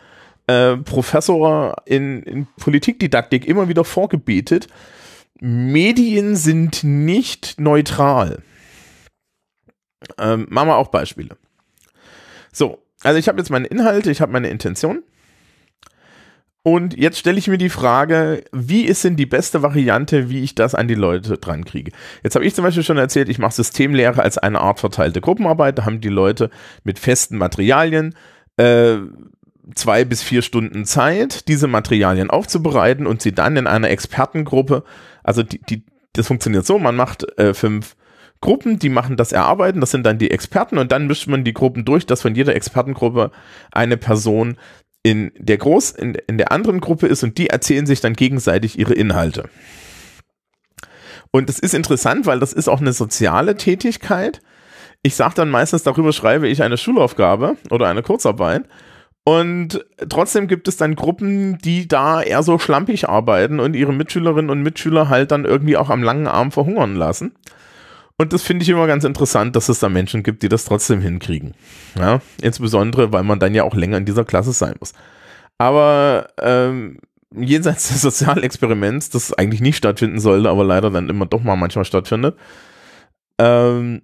äh, 0.46 0.76
Professor 0.76 1.76
in, 1.86 2.22
in 2.24 2.46
Politikdidaktik 2.58 3.48
immer 3.48 3.70
wieder 3.70 3.84
vorgebetet, 3.84 4.66
Medien 5.40 6.36
sind 6.36 6.84
nicht 6.84 7.58
neutral. 7.58 8.42
Ähm, 10.18 10.46
machen 10.50 10.68
wir 10.68 10.76
auch 10.76 10.88
Beispiele. 10.88 11.38
So, 12.52 12.78
also 13.02 13.19
ich 13.19 13.28
habe 13.28 13.38
jetzt 13.38 13.50
meine 13.50 13.66
Inhalte, 13.66 14.11
ich 14.11 14.21
habe 14.21 14.33
meine 14.33 14.49
Intention. 14.49 15.02
Und 16.62 16.95
jetzt 16.97 17.19
stelle 17.19 17.38
ich 17.38 17.49
mir 17.49 17.57
die 17.57 17.71
Frage, 17.71 18.45
wie 18.52 18.83
ist 18.83 19.02
denn 19.02 19.16
die 19.16 19.25
beste 19.25 19.62
Variante, 19.62 20.28
wie 20.28 20.42
ich 20.42 20.54
das 20.54 20.75
an 20.75 20.88
die 20.88 20.95
Leute 20.95 21.38
dran 21.38 21.64
kriege? 21.64 21.92
Jetzt 22.23 22.35
habe 22.35 22.45
ich 22.45 22.54
zum 22.54 22.64
Beispiel 22.64 22.83
schon 22.83 22.99
erzählt, 22.99 23.30
ich 23.30 23.38
mache 23.38 23.54
Systemlehre 23.54 24.23
als 24.23 24.37
eine 24.37 24.61
Art 24.61 24.78
verteilte 24.78 25.23
Gruppenarbeit. 25.23 25.78
Da 25.78 25.87
haben 25.87 26.02
die 26.02 26.11
Leute 26.11 26.50
mit 26.85 26.99
festen 26.99 27.38
Materialien 27.38 28.14
äh, 28.59 28.99
zwei 29.75 30.04
bis 30.04 30.23
vier 30.23 30.42
Stunden 30.42 30.85
Zeit, 30.85 31.49
diese 31.49 31.66
Materialien 31.66 32.28
aufzubereiten 32.28 33.07
und 33.07 33.23
sie 33.23 33.33
dann 33.33 33.57
in 33.57 33.66
einer 33.66 33.88
Expertengruppe, 33.88 34.85
also 35.23 35.42
die, 35.42 35.62
die, 35.62 35.85
das 36.12 36.26
funktioniert 36.26 36.66
so, 36.66 36.78
man 36.78 36.97
macht 36.97 37.38
äh, 37.38 37.54
fünf 37.54 37.97
Gruppen, 38.40 38.78
die 38.78 38.88
machen 38.88 39.16
das 39.16 39.32
Erarbeiten, 39.32 39.80
das 39.80 39.90
sind 39.90 40.04
dann 40.04 40.18
die 40.18 40.30
Experten 40.30 40.78
und 40.78 40.92
dann 40.92 41.06
mischt 41.06 41.28
man 41.28 41.44
die 41.44 41.52
Gruppen 41.52 41.85
durch, 41.85 42.06
dass 42.06 42.23
von 42.23 42.35
jeder 42.35 42.56
Expertengruppe 42.56 43.30
eine 43.70 43.97
Person 43.97 44.56
in 45.02 45.32
der 45.37 45.59
Groß, 45.59 45.92
in, 45.92 46.14
in 46.26 46.38
der 46.38 46.52
anderen 46.52 46.80
Gruppe 46.80 47.06
ist 47.06 47.23
und 47.23 47.38
die 47.38 47.49
erzählen 47.49 47.87
sich 47.87 48.00
dann 48.00 48.14
gegenseitig 48.14 48.78
ihre 48.78 48.94
Inhalte. 48.94 49.49
Und 51.30 51.49
das 51.49 51.59
ist 51.59 51.75
interessant, 51.75 52.26
weil 52.26 52.40
das 52.40 52.52
ist 52.52 52.68
auch 52.68 52.80
eine 52.80 52.92
soziale 52.92 53.56
Tätigkeit. 53.56 54.40
Ich 55.02 55.14
sage 55.14 55.35
dann 55.35 55.50
meistens, 55.50 55.82
darüber 55.82 56.12
schreibe 56.12 56.49
ich 56.49 56.62
eine 56.62 56.76
Schulaufgabe 56.76 57.56
oder 57.70 57.88
eine 57.88 58.02
Kurzarbeit. 58.02 58.64
Und 59.25 59.85
trotzdem 60.09 60.49
gibt 60.49 60.66
es 60.66 60.76
dann 60.76 60.97
Gruppen, 60.97 61.59
die 61.59 61.87
da 61.87 62.23
eher 62.23 62.42
so 62.42 62.59
schlampig 62.59 63.09
arbeiten 63.09 63.61
und 63.61 63.76
ihre 63.76 63.92
Mitschülerinnen 63.92 64.50
und 64.50 64.62
Mitschüler 64.62 65.09
halt 65.09 65.30
dann 65.30 65.44
irgendwie 65.44 65.76
auch 65.76 65.90
am 65.90 66.02
langen 66.02 66.26
Arm 66.26 66.50
verhungern 66.52 66.97
lassen. 66.97 67.35
Und 68.20 68.34
das 68.34 68.42
finde 68.42 68.64
ich 68.64 68.68
immer 68.68 68.86
ganz 68.86 69.04
interessant, 69.04 69.56
dass 69.56 69.70
es 69.70 69.78
da 69.78 69.88
Menschen 69.88 70.22
gibt, 70.22 70.42
die 70.42 70.50
das 70.50 70.66
trotzdem 70.66 71.00
hinkriegen. 71.00 71.54
Ja, 71.98 72.20
insbesondere, 72.42 73.14
weil 73.14 73.22
man 73.22 73.38
dann 73.38 73.54
ja 73.54 73.64
auch 73.64 73.74
länger 73.74 73.96
in 73.96 74.04
dieser 74.04 74.26
Klasse 74.26 74.52
sein 74.52 74.74
muss. 74.78 74.92
Aber 75.56 76.28
ähm, 76.38 76.98
jenseits 77.34 77.88
des 77.88 78.02
Sozialexperiments, 78.02 79.08
das 79.08 79.32
eigentlich 79.32 79.62
nicht 79.62 79.78
stattfinden 79.78 80.20
sollte, 80.20 80.50
aber 80.50 80.64
leider 80.64 80.90
dann 80.90 81.08
immer 81.08 81.24
doch 81.24 81.42
mal 81.42 81.56
manchmal 81.56 81.86
stattfindet, 81.86 82.36
ähm, 83.38 84.02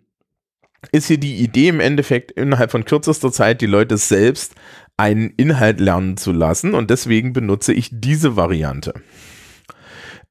ist 0.93 1.09
hier 1.09 1.19
die 1.19 1.37
Idee 1.37 1.69
im 1.69 1.81
Endeffekt 1.81 2.31
innerhalb 2.31 2.71
von 2.71 2.87
kürzester 2.87 3.31
Zeit 3.31 3.61
die 3.61 3.67
Leute 3.67 3.99
selbst 3.99 4.55
einen 4.97 5.29
Inhalt 5.37 5.79
lernen 5.79 6.17
zu 6.17 6.33
lassen 6.33 6.73
und 6.73 6.89
deswegen 6.89 7.35
benutze 7.35 7.75
ich 7.75 7.91
diese 7.93 8.35
Variante. 8.35 8.95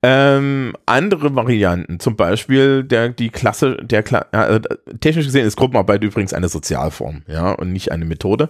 Ähm, 0.07 0.75
andere 0.85 1.35
Varianten, 1.35 1.99
zum 1.99 2.15
Beispiel 2.15 2.83
der, 2.83 3.09
die 3.09 3.29
Klasse, 3.29 3.77
der 3.81 4.03
äh, 4.33 4.61
technisch 4.99 5.25
gesehen 5.25 5.47
ist 5.47 5.57
Gruppenarbeit 5.57 6.03
übrigens 6.03 6.31
eine 6.31 6.47
Sozialform, 6.47 7.23
ja, 7.27 7.53
und 7.53 7.73
nicht 7.73 7.91
eine 7.91 8.05
Methode. 8.05 8.49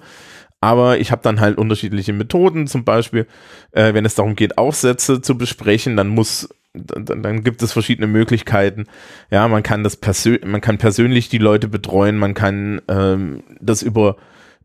Aber 0.59 0.97
ich 0.97 1.11
habe 1.13 1.21
dann 1.23 1.39
halt 1.39 1.57
unterschiedliche 1.57 2.11
Methoden, 2.11 2.67
zum 2.67 2.83
Beispiel, 2.83 3.25
äh, 3.71 3.93
wenn 3.93 4.03
es 4.03 4.15
darum 4.15 4.35
geht, 4.35 4.57
Aufsätze 4.57 5.21
zu 5.21 5.37
besprechen, 5.37 5.95
dann 5.95 6.09
muss 6.09 6.49
dann, 6.73 7.23
dann, 7.23 7.41
gibt 7.41 7.63
es 7.63 7.71
verschiedene 7.71 8.07
Möglichkeiten. 8.07 8.83
Ja, 9.31 9.47
man 9.47 9.63
kann 9.63 9.85
das 9.85 9.95
persönlich, 9.95 10.43
man 10.43 10.59
kann 10.59 10.77
persönlich 10.77 11.29
die 11.29 11.37
Leute 11.37 11.69
betreuen, 11.69 12.17
man 12.17 12.33
kann 12.33 12.81
ähm, 12.89 13.43
das 13.61 13.81
über 13.81 14.17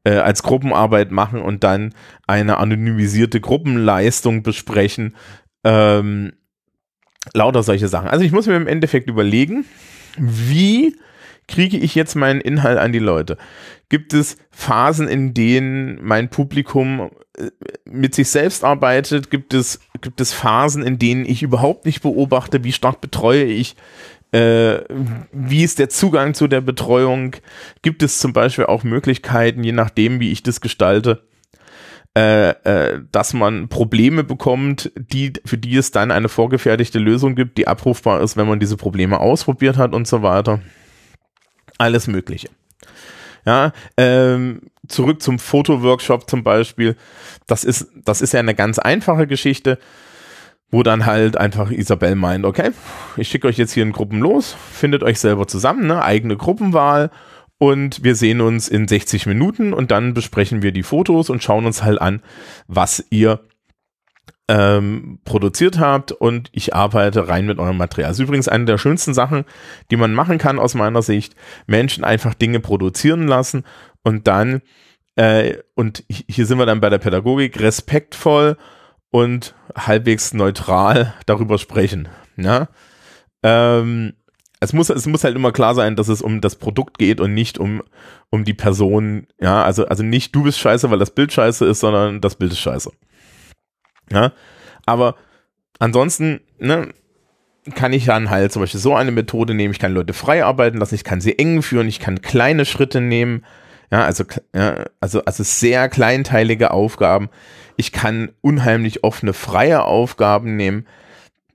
äh, 0.03 0.17
als 0.17 0.43
Gruppenarbeit 0.43 1.13
machen 1.13 1.41
und 1.41 1.63
dann 1.63 1.95
eine 2.27 2.57
anonymisierte 2.57 3.41
Gruppenleistung 3.41 4.43
besprechen. 4.43 5.15
Ähm, 5.63 6.33
lauter 7.35 7.63
solche 7.63 7.89
Sachen. 7.89 8.09
Also 8.09 8.25
ich 8.25 8.33
muss 8.33 8.47
mir 8.47 8.57
im 8.57 8.67
Endeffekt 8.67 9.09
überlegen, 9.09 9.65
wie 10.19 10.97
kriege 11.49 11.77
ich 11.77 11.95
jetzt 11.95 12.15
meinen 12.15 12.41
Inhalt 12.41 12.79
an 12.79 12.93
die 12.93 12.99
Leute? 12.99 13.37
Gibt 13.89 14.15
es 14.15 14.37
Phasen, 14.51 15.09
in 15.09 15.35
denen 15.35 15.99
mein 16.03 16.31
Publikum 16.31 17.11
äh, 17.37 17.51
mit 17.85 18.15
sich 18.15 18.31
selbst 18.31 18.65
arbeitet? 18.65 19.31
Gibt 19.31 19.53
es, 19.53 19.81
gibt 20.01 20.21
es 20.21 20.33
Phasen, 20.33 20.83
in 20.83 20.99
denen 20.99 21.27
ich 21.27 21.43
überhaupt 21.43 21.87
nicht 21.87 22.03
beobachte, 22.03 22.65
wie 22.65 22.73
stark 22.73 23.01
betreue 23.01 23.45
ich? 23.45 23.77
Äh, 24.33 24.83
wie 25.33 25.65
ist 25.65 25.81
der 25.81 25.89
Zugang 25.89 26.35
zu 26.35 26.47
der 26.47 26.61
Betreuung? 26.61 27.35
Gibt 27.83 28.03
es 28.05 28.21
zum 28.21 28.33
Beispiel 28.33 28.67
auch 28.67 28.85
Möglichkeiten, 28.85 29.65
je 29.65 29.73
nachdem, 29.73 30.21
wie 30.21 30.31
ich 30.31 30.45
das 30.45 30.61
gestalte, 30.61 31.25
äh, 32.17 32.51
äh, 32.51 33.01
dass 33.13 33.35
man 33.35 33.69
Probleme 33.69 34.25
bekommt, 34.25 34.91
die, 34.97 35.33
für 35.45 35.59
die 35.59 35.77
es 35.77 35.93
dann 35.93 36.11
eine 36.11 36.29
vorgefertigte 36.29 36.99
Lösung 36.99 37.37
gibt, 37.37 37.57
die 37.57 37.69
abrufbar 37.69 38.21
ist, 38.21 38.37
wenn 38.37 38.49
man 38.49 38.59
diese 38.59 38.77
Probleme 38.77 39.21
ausprobiert 39.21 39.77
hat 39.77 39.95
und 39.95 40.09
so 40.09 40.23
weiter. 40.23 40.61
Alles 41.79 42.09
Mögliche. 42.09 42.49
Ja, 43.47 43.73
ähm, 43.97 44.63
zurück 44.89 45.23
zum 45.23 45.39
Fotoworkshop 45.39 46.29
zum 46.29 46.43
Beispiel. 46.43 46.97
Das 47.47 47.63
ist, 47.63 47.89
das 48.05 48.23
ist 48.23 48.33
ja 48.33 48.41
eine 48.41 48.57
ganz 48.57 48.81
einfache 48.81 49.27
Geschichte, 49.27 49.79
wo 50.71 50.83
dann 50.83 51.07
halt 51.07 51.37
einfach 51.37 51.71
Isabel 51.71 52.17
meint, 52.17 52.45
okay, 52.45 52.71
ich 53.17 53.29
schicke 53.29 53.47
euch 53.49 53.57
jetzt 53.57 53.73
hier 53.73 53.83
in 53.83 53.93
Gruppen 53.93 54.19
los, 54.19 54.57
findet 54.73 55.03
euch 55.03 55.21
selber 55.21 55.47
zusammen, 55.47 55.87
ne, 55.87 56.03
eigene 56.03 56.37
Gruppenwahl 56.37 57.11
und 57.61 58.03
wir 58.03 58.15
sehen 58.15 58.41
uns 58.41 58.69
in 58.69 58.89
60 58.89 59.27
Minuten 59.27 59.75
und 59.75 59.91
dann 59.91 60.15
besprechen 60.15 60.63
wir 60.63 60.73
die 60.73 60.83
Fotos 60.83 61.29
und 61.29 61.43
schauen 61.43 61.67
uns 61.67 61.83
halt 61.83 62.01
an, 62.01 62.23
was 62.67 63.05
ihr 63.11 63.41
ähm, 64.49 65.19
produziert 65.27 65.79
habt 65.79 66.11
und 66.11 66.49
ich 66.53 66.75
arbeite 66.75 67.29
rein 67.29 67.45
mit 67.45 67.59
eurem 67.59 67.77
Material. 67.77 68.09
Das 68.09 68.19
ist 68.19 68.25
übrigens 68.25 68.49
eine 68.49 68.65
der 68.65 68.79
schönsten 68.79 69.13
Sachen, 69.13 69.45
die 69.91 69.99
man 69.99 70.15
machen 70.15 70.39
kann 70.39 70.59
aus 70.59 70.75
meiner 70.75 71.03
Sicht. 71.03 71.37
Menschen 71.67 72.03
einfach 72.03 72.33
Dinge 72.33 72.61
produzieren 72.61 73.29
lassen 73.29 73.65
und 74.03 74.27
dann, 74.27 74.63
äh, 75.17 75.59
und 75.75 76.03
hier 76.09 76.47
sind 76.47 76.57
wir 76.57 76.65
dann 76.65 76.81
bei 76.81 76.89
der 76.89 76.97
Pädagogik, 76.97 77.61
respektvoll 77.61 78.57
und 79.11 79.55
halbwegs 79.77 80.33
neutral 80.33 81.13
darüber 81.27 81.59
sprechen. 81.59 82.09
Ja? 82.39 82.69
Ähm, 83.43 84.15
es 84.61 84.73
muss, 84.73 84.91
es 84.91 85.07
muss 85.07 85.25
halt 85.25 85.35
immer 85.35 85.53
klar 85.53 85.75
sein, 85.75 85.97
dass 85.97 86.09
es 86.09 86.23
um 86.23 86.41
das 86.41 86.57
Produkt 86.57 86.99
geht 86.99 87.21
und 87.21 87.33
nicht 87.33 87.59
um, 87.59 87.83
um 88.29 88.45
die 88.45 88.55
Person, 88.55 89.27
ja, 89.41 89.65
also, 89.65 89.87
also 89.87 90.03
nicht 90.03 90.35
du 90.35 90.43
bist 90.43 90.59
scheiße, 90.59 90.91
weil 90.91 90.99
das 90.99 91.13
Bild 91.13 91.33
scheiße 91.33 91.65
ist, 91.65 91.81
sondern 91.81 92.21
das 92.21 92.35
Bild 92.35 92.53
ist 92.53 92.61
scheiße. 92.61 92.91
Ja, 94.13 94.33
aber 94.85 95.17
ansonsten, 95.79 96.41
ne, 96.59 96.89
kann 97.75 97.93
ich 97.93 98.05
dann 98.05 98.29
halt 98.31 98.53
zum 98.53 98.63
Beispiel 98.63 98.81
so 98.81 98.95
eine 98.95 99.13
Methode 99.13 99.55
nehmen, 99.55 99.73
ich 99.73 99.79
kann 99.79 99.95
Leute 99.95 100.13
frei 100.13 100.45
arbeiten 100.45 100.79
lassen, 100.79 100.95
ich 100.95 101.05
kann 101.05 101.21
sie 101.21 101.39
eng 101.39 101.63
führen, 101.63 101.89
ich 101.89 102.01
kann 102.01 102.21
kleine 102.21 102.65
Schritte 102.65 103.01
nehmen, 103.01 103.45
ja, 103.91 104.05
also, 104.05 104.25
ja, 104.55 104.85
also, 105.01 105.25
also 105.25 105.43
sehr 105.43 105.89
kleinteilige 105.89 106.71
Aufgaben. 106.71 107.29
Ich 107.77 107.91
kann 107.93 108.31
unheimlich 108.41 109.03
offene, 109.03 109.33
freie 109.33 109.83
Aufgaben 109.85 110.55
nehmen. 110.57 110.87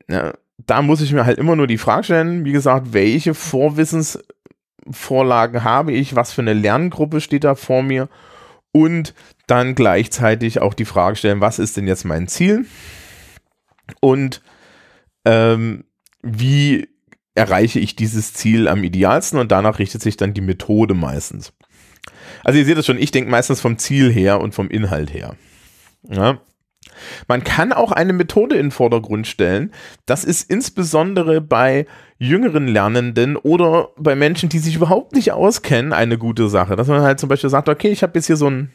Ja, 0.09 0.33
da 0.65 0.81
muss 0.81 1.01
ich 1.01 1.13
mir 1.13 1.25
halt 1.25 1.37
immer 1.37 1.55
nur 1.55 1.67
die 1.67 1.77
Frage 1.77 2.05
stellen, 2.05 2.45
wie 2.45 2.51
gesagt, 2.51 2.93
welche 2.93 3.33
Vorwissensvorlagen 3.33 5.63
habe 5.63 5.93
ich, 5.93 6.15
was 6.15 6.33
für 6.33 6.41
eine 6.41 6.53
Lerngruppe 6.53 7.21
steht 7.21 7.43
da 7.43 7.55
vor 7.55 7.83
mir 7.83 8.09
und 8.71 9.13
dann 9.47 9.75
gleichzeitig 9.75 10.61
auch 10.61 10.73
die 10.73 10.85
Frage 10.85 11.15
stellen, 11.15 11.41
was 11.41 11.59
ist 11.59 11.77
denn 11.77 11.87
jetzt 11.87 12.05
mein 12.05 12.27
Ziel 12.27 12.65
und 13.99 14.41
ähm, 15.25 15.85
wie 16.21 16.87
erreiche 17.35 17.79
ich 17.79 17.95
dieses 17.95 18.33
Ziel 18.33 18.67
am 18.67 18.83
idealsten 18.83 19.39
und 19.39 19.51
danach 19.51 19.79
richtet 19.79 20.01
sich 20.01 20.17
dann 20.17 20.33
die 20.33 20.41
Methode 20.41 20.93
meistens. 20.93 21.53
Also 22.43 22.59
ihr 22.59 22.65
seht 22.65 22.77
es 22.77 22.85
schon, 22.85 22.97
ich 22.97 23.11
denke 23.11 23.29
meistens 23.29 23.61
vom 23.61 23.77
Ziel 23.77 24.11
her 24.11 24.39
und 24.39 24.55
vom 24.55 24.69
Inhalt 24.69 25.13
her. 25.13 25.35
Ja. 26.09 26.39
Man 27.27 27.43
kann 27.43 27.73
auch 27.73 27.91
eine 27.91 28.13
Methode 28.13 28.55
in 28.55 28.67
den 28.67 28.71
Vordergrund 28.71 29.27
stellen. 29.27 29.73
Das 30.05 30.23
ist 30.23 30.49
insbesondere 30.49 31.41
bei 31.41 31.85
jüngeren 32.17 32.67
Lernenden 32.67 33.35
oder 33.35 33.89
bei 33.97 34.15
Menschen, 34.15 34.49
die 34.49 34.59
sich 34.59 34.75
überhaupt 34.75 35.13
nicht 35.13 35.31
auskennen, 35.31 35.93
eine 35.93 36.17
gute 36.17 36.49
Sache. 36.49 36.75
Dass 36.75 36.87
man 36.87 37.01
halt 37.01 37.19
zum 37.19 37.29
Beispiel 37.29 37.49
sagt, 37.49 37.69
okay, 37.69 37.89
ich 37.89 38.03
habe 38.03 38.13
jetzt 38.15 38.27
hier 38.27 38.37
so 38.37 38.47
einen 38.47 38.71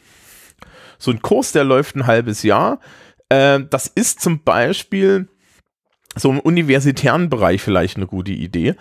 so 0.97 1.13
Kurs, 1.15 1.51
der 1.51 1.63
läuft 1.63 1.95
ein 1.95 2.05
halbes 2.05 2.43
Jahr. 2.43 2.79
Äh, 3.29 3.61
das 3.69 3.87
ist 3.87 4.21
zum 4.21 4.43
Beispiel 4.43 5.27
so 6.15 6.29
im 6.29 6.39
universitären 6.39 7.29
Bereich 7.29 7.61
vielleicht 7.61 7.97
eine 7.97 8.07
gute 8.07 8.33
Idee, 8.33 8.75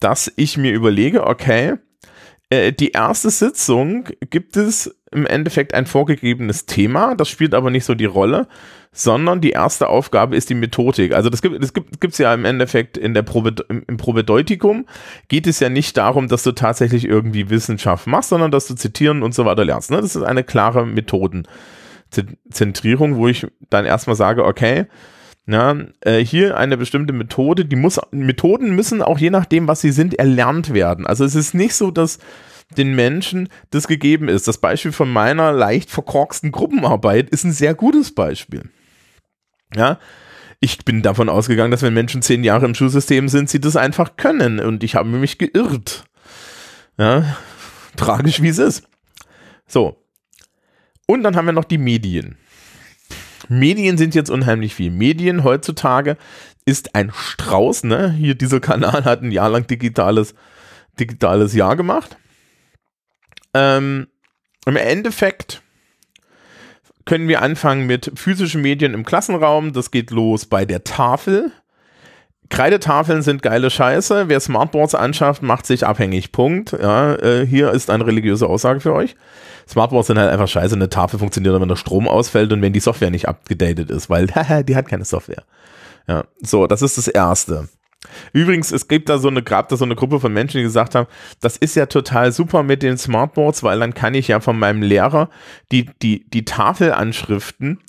dass 0.00 0.32
ich 0.36 0.56
mir 0.56 0.72
überlege, 0.72 1.26
okay, 1.26 1.74
äh, 2.50 2.72
die 2.72 2.90
erste 2.90 3.30
Sitzung 3.30 4.08
gibt 4.30 4.56
es 4.56 4.94
im 5.14 5.26
Endeffekt 5.26 5.74
ein 5.74 5.86
vorgegebenes 5.86 6.66
Thema, 6.66 7.14
das 7.14 7.28
spielt 7.28 7.54
aber 7.54 7.70
nicht 7.70 7.84
so 7.84 7.94
die 7.94 8.04
Rolle, 8.04 8.46
sondern 8.92 9.40
die 9.40 9.50
erste 9.50 9.88
Aufgabe 9.88 10.36
ist 10.36 10.50
die 10.50 10.54
Methodik. 10.54 11.14
Also 11.14 11.30
das 11.30 11.42
gibt 11.42 11.62
es 11.62 11.72
gibt, 11.72 12.18
ja 12.18 12.32
im 12.32 12.44
Endeffekt 12.44 12.96
in 12.96 13.14
der 13.14 13.22
Probe, 13.22 13.54
im, 13.68 13.96
Probedeutikum 13.96 14.86
geht 15.28 15.46
es 15.46 15.60
ja 15.60 15.68
nicht 15.68 15.96
darum, 15.96 16.28
dass 16.28 16.44
du 16.44 16.52
tatsächlich 16.52 17.04
irgendwie 17.04 17.50
Wissenschaft 17.50 18.06
machst, 18.06 18.28
sondern 18.28 18.50
dass 18.50 18.66
du 18.66 18.74
zitieren 18.74 19.22
und 19.22 19.34
so 19.34 19.44
weiter 19.44 19.64
lernst. 19.64 19.90
Ne? 19.90 19.96
Das 19.96 20.14
ist 20.14 20.22
eine 20.22 20.44
klare 20.44 20.86
Methodenzentrierung, 20.86 23.16
wo 23.16 23.26
ich 23.26 23.46
dann 23.68 23.84
erstmal 23.84 24.16
sage, 24.16 24.44
okay, 24.44 24.86
ja, 25.46 25.76
äh, 26.00 26.24
hier 26.24 26.56
eine 26.56 26.76
bestimmte 26.76 27.12
Methode, 27.12 27.66
die 27.66 27.76
muss, 27.76 28.00
Methoden 28.12 28.74
müssen 28.74 29.02
auch 29.02 29.18
je 29.18 29.30
nachdem, 29.30 29.68
was 29.68 29.80
sie 29.80 29.90
sind, 29.90 30.14
erlernt 30.14 30.72
werden. 30.72 31.06
Also 31.06 31.24
es 31.24 31.34
ist 31.34 31.54
nicht 31.54 31.74
so, 31.74 31.90
dass 31.90 32.18
den 32.78 32.94
Menschen 32.94 33.48
das 33.70 33.88
gegeben 33.88 34.28
ist. 34.28 34.48
Das 34.48 34.58
Beispiel 34.58 34.92
von 34.92 35.10
meiner 35.10 35.52
leicht 35.52 35.90
verkorksten 35.90 36.52
Gruppenarbeit 36.52 37.30
ist 37.30 37.44
ein 37.44 37.52
sehr 37.52 37.74
gutes 37.74 38.14
Beispiel. 38.14 38.70
Ja, 39.74 39.98
ich 40.60 40.84
bin 40.84 41.02
davon 41.02 41.28
ausgegangen, 41.28 41.70
dass 41.70 41.82
wenn 41.82 41.94
Menschen 41.94 42.22
zehn 42.22 42.44
Jahre 42.44 42.66
im 42.66 42.74
Schulsystem 42.74 43.28
sind, 43.28 43.50
sie 43.50 43.60
das 43.60 43.76
einfach 43.76 44.16
können 44.16 44.60
und 44.60 44.82
ich 44.84 44.94
habe 44.94 45.08
mich 45.08 45.38
geirrt. 45.38 46.04
Ja, 46.96 47.36
tragisch 47.96 48.40
wie 48.40 48.48
es 48.48 48.58
ist. 48.58 48.84
So. 49.66 50.02
Und 51.06 51.22
dann 51.22 51.36
haben 51.36 51.46
wir 51.46 51.52
noch 51.52 51.64
die 51.64 51.78
Medien. 51.78 52.38
Medien 53.48 53.98
sind 53.98 54.14
jetzt 54.14 54.30
unheimlich 54.30 54.74
viel. 54.74 54.90
Medien 54.90 55.44
heutzutage 55.44 56.16
ist 56.64 56.94
ein 56.94 57.12
Strauß, 57.14 57.84
ne? 57.84 58.12
Hier 58.12 58.34
dieser 58.34 58.60
Kanal 58.60 59.04
hat 59.04 59.22
ein 59.22 59.32
Jahr 59.32 59.50
lang 59.50 59.66
digitales 59.66 60.34
digitales 60.98 61.54
Jahr 61.54 61.76
gemacht. 61.76 62.16
Ähm, 63.54 64.08
Im 64.66 64.76
Endeffekt 64.76 65.62
können 67.04 67.28
wir 67.28 67.42
anfangen 67.42 67.86
mit 67.86 68.12
physischen 68.14 68.62
Medien 68.62 68.94
im 68.94 69.04
Klassenraum. 69.04 69.72
Das 69.72 69.90
geht 69.90 70.10
los 70.10 70.46
bei 70.46 70.64
der 70.64 70.84
Tafel. 70.84 71.52
Kreidetafeln 72.50 73.22
sind 73.22 73.42
geile 73.42 73.70
Scheiße. 73.70 74.28
Wer 74.28 74.40
Smartboards 74.40 74.94
anschafft, 74.94 75.42
macht 75.42 75.66
sich 75.66 75.86
abhängig. 75.86 76.32
Punkt. 76.32 76.72
Ja, 76.72 77.14
äh, 77.14 77.46
hier 77.46 77.70
ist 77.72 77.90
eine 77.90 78.06
religiöse 78.06 78.46
Aussage 78.46 78.80
für 78.80 78.92
euch. 78.92 79.16
Smartboards 79.68 80.08
sind 80.08 80.18
halt 80.18 80.30
einfach 80.30 80.48
scheiße. 80.48 80.74
Eine 80.74 80.90
Tafel 80.90 81.18
funktioniert, 81.18 81.58
wenn 81.58 81.68
der 81.68 81.76
Strom 81.76 82.06
ausfällt 82.06 82.52
und 82.52 82.60
wenn 82.60 82.72
die 82.72 82.80
Software 82.80 83.10
nicht 83.10 83.28
abgedatet 83.28 83.90
ist, 83.90 84.10
weil 84.10 84.26
die 84.68 84.76
hat 84.76 84.88
keine 84.88 85.04
Software. 85.04 85.44
Ja, 86.06 86.24
so, 86.42 86.66
das 86.66 86.82
ist 86.82 86.98
das 86.98 87.08
Erste. 87.08 87.68
Übrigens, 88.32 88.72
es 88.72 88.88
gibt 88.88 89.08
da 89.08 89.18
so 89.18 89.28
eine, 89.28 89.42
gab 89.42 89.68
da 89.68 89.76
so 89.76 89.84
eine 89.84 89.96
Gruppe 89.96 90.20
von 90.20 90.32
Menschen, 90.32 90.58
die 90.58 90.64
gesagt 90.64 90.94
haben, 90.94 91.06
das 91.40 91.56
ist 91.56 91.76
ja 91.76 91.86
total 91.86 92.32
super 92.32 92.62
mit 92.62 92.82
den 92.82 92.98
Smartboards, 92.98 93.62
weil 93.62 93.78
dann 93.78 93.94
kann 93.94 94.14
ich 94.14 94.28
ja 94.28 94.40
von 94.40 94.58
meinem 94.58 94.82
Lehrer 94.82 95.30
die, 95.72 95.90
die, 96.02 96.28
die 96.28 96.44
Tafelanschriften, 96.44 97.80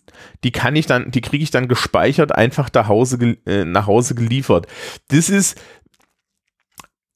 die 0.43 0.51
kann 0.51 0.75
ich 0.75 0.85
dann, 0.85 1.11
die 1.11 1.21
kriege 1.21 1.43
ich 1.43 1.51
dann 1.51 1.67
gespeichert 1.67 2.33
einfach 2.33 2.69
nach 2.73 2.87
Hause, 2.87 3.37
äh, 3.45 3.65
nach 3.65 3.87
Hause 3.87 4.15
geliefert. 4.15 4.67
Das 5.09 5.29
ist, 5.29 5.59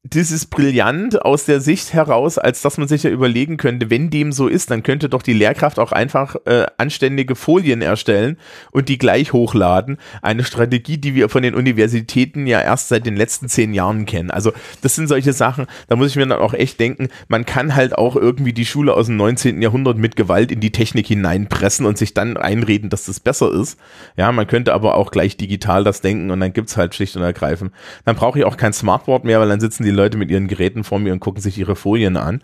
das 0.03 0.31
ist 0.31 0.45
brillant 0.45 1.25
aus 1.25 1.43
der 1.43 1.59
Sicht 1.59 1.91
heraus, 1.91 2.37
als 2.37 2.61
dass 2.61 2.77
man 2.77 2.87
sich 2.87 3.03
ja 3.03 3.09
überlegen 3.09 3.57
könnte, 3.57 3.89
wenn 3.89 4.09
dem 4.09 4.31
so 4.31 4.47
ist, 4.47 4.71
dann 4.71 4.81
könnte 4.81 5.09
doch 5.09 5.21
die 5.21 5.33
Lehrkraft 5.33 5.77
auch 5.77 5.91
einfach 5.91 6.37
äh, 6.45 6.67
anständige 6.77 7.35
Folien 7.35 7.81
erstellen 7.81 8.37
und 8.71 8.87
die 8.87 8.97
gleich 8.97 9.33
hochladen. 9.33 9.97
Eine 10.21 10.45
Strategie, 10.45 10.99
die 10.99 11.15
wir 11.15 11.27
von 11.27 11.43
den 11.43 11.53
Universitäten 11.53 12.47
ja 12.47 12.61
erst 12.61 12.87
seit 12.87 13.05
den 13.05 13.17
letzten 13.17 13.49
zehn 13.49 13.73
Jahren 13.73 14.05
kennen. 14.05 14.31
Also 14.31 14.53
das 14.81 14.95
sind 14.95 15.09
solche 15.09 15.33
Sachen, 15.33 15.67
da 15.89 15.97
muss 15.97 16.11
ich 16.11 16.15
mir 16.15 16.25
dann 16.25 16.39
auch 16.39 16.53
echt 16.53 16.79
denken, 16.79 17.09
man 17.27 17.45
kann 17.45 17.75
halt 17.75 17.97
auch 17.97 18.15
irgendwie 18.15 18.53
die 18.53 18.65
Schule 18.65 18.93
aus 18.93 19.07
dem 19.07 19.17
19. 19.17 19.61
Jahrhundert 19.61 19.97
mit 19.97 20.15
Gewalt 20.15 20.49
in 20.49 20.61
die 20.61 20.71
Technik 20.71 21.07
hineinpressen 21.07 21.85
und 21.85 21.97
sich 21.97 22.13
dann 22.13 22.37
einreden, 22.37 22.89
dass 22.89 23.03
das 23.03 23.19
besser 23.19 23.51
ist. 23.51 23.77
Ja, 24.15 24.31
man 24.31 24.47
könnte 24.47 24.73
aber 24.73 24.95
auch 24.95 25.11
gleich 25.11 25.35
digital 25.35 25.83
das 25.83 25.99
denken 25.99 26.31
und 26.31 26.39
dann 26.39 26.53
gibt's 26.53 26.77
halt 26.77 26.95
schlicht 26.95 27.17
und 27.17 27.23
ergreifend. 27.23 27.73
Dann 28.05 28.15
brauche 28.15 28.39
ich 28.39 28.45
auch 28.45 28.55
kein 28.55 28.71
Smartboard 28.71 29.25
mehr, 29.25 29.41
weil 29.41 29.49
dann 29.49 29.59
sitzen 29.59 29.83
die 29.83 29.88
Leute 29.91 30.17
mit 30.17 30.31
ihren 30.31 30.47
Geräten 30.47 30.83
vor 30.83 30.99
mir 30.99 31.13
und 31.13 31.19
gucken 31.19 31.41
sich 31.41 31.57
ihre 31.57 31.75
Folien 31.75 32.17
an, 32.17 32.41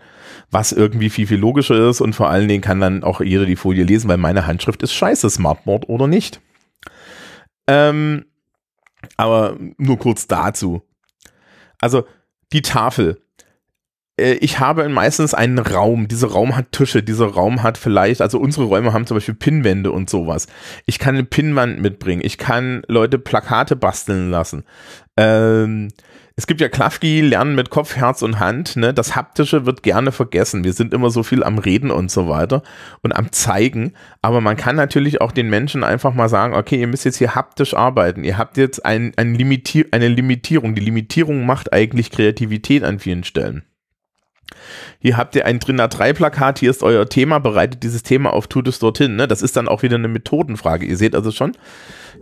was 0.52 0.72
irgendwie 0.72 1.10
viel, 1.10 1.28
viel 1.28 1.40
logischer 1.40 1.90
ist 1.90 2.02
und 2.02 2.14
vor 2.14 2.30
allen 2.30 2.48
Dingen 2.48 2.62
kann 2.62 2.80
dann 2.80 3.04
auch 3.04 3.22
jeder 3.22 3.46
die 3.46 3.56
Folie 3.56 3.84
lesen, 3.84 4.10
weil 4.10 4.18
meine 4.18 4.48
Handschrift 4.48 4.84
ist 4.84 4.94
scheiße, 4.94 5.30
Smartboard 5.30 5.90
oder 5.90 6.08
nicht. 6.08 6.42
Ähm, 7.68 8.26
aber 9.18 9.58
nur 9.78 10.00
kurz 10.00 10.28
dazu. 10.28 10.82
Also 11.80 12.06
die 12.54 12.62
Tafel. 12.62 13.22
Äh, 14.20 14.34
ich 14.36 14.60
habe 14.60 14.88
meistens 14.90 15.34
einen 15.34 15.60
Raum. 15.60 16.08
Dieser 16.08 16.28
Raum 16.28 16.56
hat 16.56 16.72
Tische. 16.72 17.04
Dieser 17.04 17.28
Raum 17.28 17.64
hat 17.64 17.78
vielleicht, 17.78 18.22
also 18.22 18.40
unsere 18.40 18.66
Räume 18.66 18.94
haben 18.94 19.08
zum 19.08 19.18
Beispiel 19.18 19.36
Pinnwände 19.36 19.92
und 19.92 20.10
sowas. 20.10 20.48
Ich 20.86 21.00
kann 21.00 21.16
eine 21.16 21.24
Pinnwand 21.24 21.82
mitbringen. 21.82 22.22
Ich 22.24 22.38
kann 22.38 22.84
Leute 22.88 23.20
Plakate 23.20 23.76
basteln 23.76 24.30
lassen. 24.32 24.64
Ähm, 25.18 25.90
es 26.38 26.48
gibt 26.48 26.60
ja 26.60 26.68
Klafki, 26.68 27.22
Lernen 27.22 27.56
mit 27.56 27.70
Kopf, 27.70 27.96
Herz 27.96 28.22
und 28.22 28.40
Hand. 28.40 28.76
Ne? 28.76 28.94
Das 28.94 29.16
Haptische 29.16 29.66
wird 29.66 29.84
gerne 29.84 30.12
vergessen. 30.12 30.66
Wir 30.66 30.74
sind 30.74 30.94
immer 30.94 31.10
so 31.10 31.24
viel 31.24 31.44
am 31.44 31.60
Reden 31.60 31.92
und 31.92 32.12
so 32.12 32.28
weiter 32.28 32.62
und 33.02 33.14
am 33.14 33.32
Zeigen. 33.32 33.94
Aber 34.22 34.42
man 34.42 34.58
kann 34.58 34.76
natürlich 34.76 35.22
auch 35.22 35.32
den 35.32 35.50
Menschen 35.50 35.86
einfach 35.86 36.14
mal 36.14 36.28
sagen, 36.28 36.54
okay, 36.54 36.78
ihr 36.78 36.88
müsst 36.88 37.06
jetzt 37.06 37.18
hier 37.18 37.36
haptisch 37.36 37.74
arbeiten. 37.74 38.26
Ihr 38.26 38.38
habt 38.38 38.58
jetzt 38.58 38.86
ein, 38.86 39.14
ein 39.16 39.34
Limitier 39.34 39.86
eine 39.92 40.10
Limitierung. 40.10 40.76
Die 40.76 40.82
Limitierung 40.82 41.46
macht 41.46 41.72
eigentlich 41.72 42.12
Kreativität 42.12 42.84
an 42.84 43.00
vielen 43.00 43.24
Stellen. 43.24 43.64
Hier 45.00 45.18
habt 45.18 45.36
ihr 45.36 45.46
ein 45.46 45.60
Drinner 45.60 45.88
3 45.88 46.14
Plakat, 46.14 46.60
hier 46.60 46.70
ist 46.70 46.84
euer 46.84 47.08
Thema, 47.08 47.40
bereitet 47.40 47.84
dieses 47.84 48.04
Thema 48.04 48.34
auf, 48.34 48.48
tut 48.48 48.68
es 48.68 48.80
dorthin. 48.80 49.16
Ne? 49.16 49.28
Das 49.28 49.42
ist 49.42 49.56
dann 49.56 49.68
auch 49.68 49.84
wieder 49.84 49.96
eine 49.96 50.08
Methodenfrage. 50.08 50.86
Ihr 50.86 50.98
seht 50.98 51.16
also 51.16 51.32
schon, 51.32 51.54